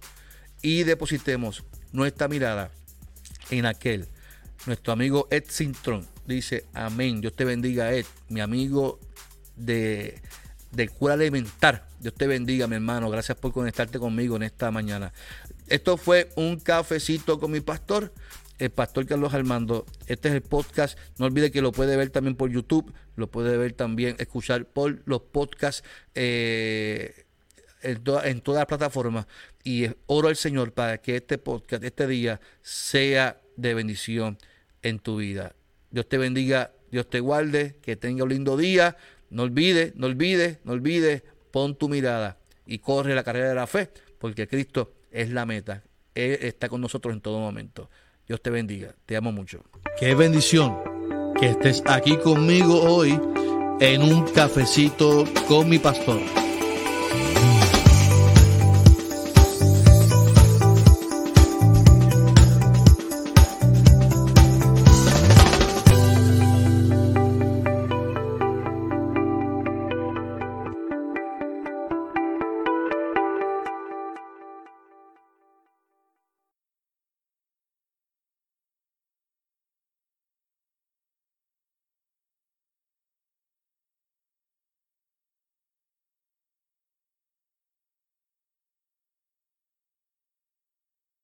y 0.62 0.82
depositemos 0.82 1.64
nuestra 1.92 2.28
mirada 2.28 2.70
en 3.50 3.66
aquel. 3.66 4.08
Nuestro 4.66 4.92
amigo 4.92 5.28
Ed 5.30 5.44
Sintron 5.48 6.06
dice: 6.26 6.66
Amén. 6.74 7.20
Dios 7.20 7.34
te 7.34 7.44
bendiga, 7.44 7.92
Ed, 7.92 8.06
mi 8.28 8.40
amigo 8.40 8.98
de, 9.56 10.20
de 10.72 10.88
cura 10.88 11.14
alimentar. 11.14 11.88
Dios 12.00 12.14
te 12.14 12.26
bendiga, 12.26 12.66
mi 12.66 12.74
hermano. 12.74 13.10
Gracias 13.10 13.38
por 13.38 13.52
conectarte 13.52 13.98
conmigo 14.00 14.36
en 14.36 14.42
esta 14.42 14.70
mañana. 14.72 15.12
Esto 15.68 15.96
fue 15.96 16.30
un 16.36 16.58
cafecito 16.58 17.38
con 17.38 17.50
mi 17.50 17.60
pastor 17.60 18.12
el 18.62 18.70
pastor 18.70 19.06
Carlos 19.06 19.34
Armando. 19.34 19.86
Este 20.06 20.28
es 20.28 20.34
el 20.34 20.42
podcast. 20.42 20.96
No 21.18 21.26
olvide 21.26 21.50
que 21.50 21.60
lo 21.60 21.72
puede 21.72 21.96
ver 21.96 22.10
también 22.10 22.36
por 22.36 22.48
YouTube, 22.48 22.92
lo 23.16 23.28
puede 23.28 23.56
ver 23.56 23.72
también, 23.72 24.14
escuchar 24.20 24.66
por 24.66 25.02
los 25.04 25.20
podcasts 25.22 25.82
eh, 26.14 27.24
en, 27.82 28.02
todas 28.40 28.60
las 28.60 28.66
plataformas. 28.66 29.26
Y 29.64 29.88
oro 30.06 30.28
al 30.28 30.36
Señor 30.36 30.72
para 30.72 30.98
que 30.98 31.16
este 31.16 31.38
podcast, 31.38 31.82
este 31.82 32.06
día, 32.06 32.40
sea 32.62 33.40
de 33.56 33.74
bendición 33.74 34.38
en 34.82 35.00
tu 35.00 35.16
vida. 35.16 35.56
Dios 35.90 36.08
te 36.08 36.16
bendiga, 36.18 36.70
Dios 36.92 37.10
te 37.10 37.18
guarde, 37.18 37.78
que 37.82 37.96
tenga 37.96 38.22
un 38.22 38.30
lindo 38.30 38.56
día. 38.56 38.96
No 39.28 39.42
olvide, 39.42 39.92
no 39.96 40.06
olvide, 40.06 40.60
no 40.62 40.72
olvide, 40.72 41.24
pon 41.50 41.74
tu 41.74 41.88
mirada 41.88 42.38
y 42.64 42.78
corre 42.78 43.16
la 43.16 43.24
carrera 43.24 43.48
de 43.48 43.54
la 43.56 43.66
fe, 43.66 43.90
porque 44.20 44.46
Cristo 44.46 44.92
es 45.10 45.30
la 45.30 45.46
meta. 45.46 45.82
Él 46.14 46.38
está 46.42 46.68
con 46.68 46.80
nosotros 46.80 47.12
en 47.12 47.20
todo 47.20 47.40
momento. 47.40 47.90
Dios 48.32 48.40
te 48.40 48.48
bendiga. 48.48 48.94
Te 49.04 49.14
amo 49.14 49.30
mucho. 49.30 49.62
Qué 50.00 50.14
bendición 50.14 50.74
que 51.38 51.50
estés 51.50 51.82
aquí 51.84 52.16
conmigo 52.16 52.80
hoy 52.80 53.20
en 53.78 54.02
un 54.02 54.24
cafecito 54.24 55.26
con 55.46 55.68
mi 55.68 55.78
pastor. 55.78 56.41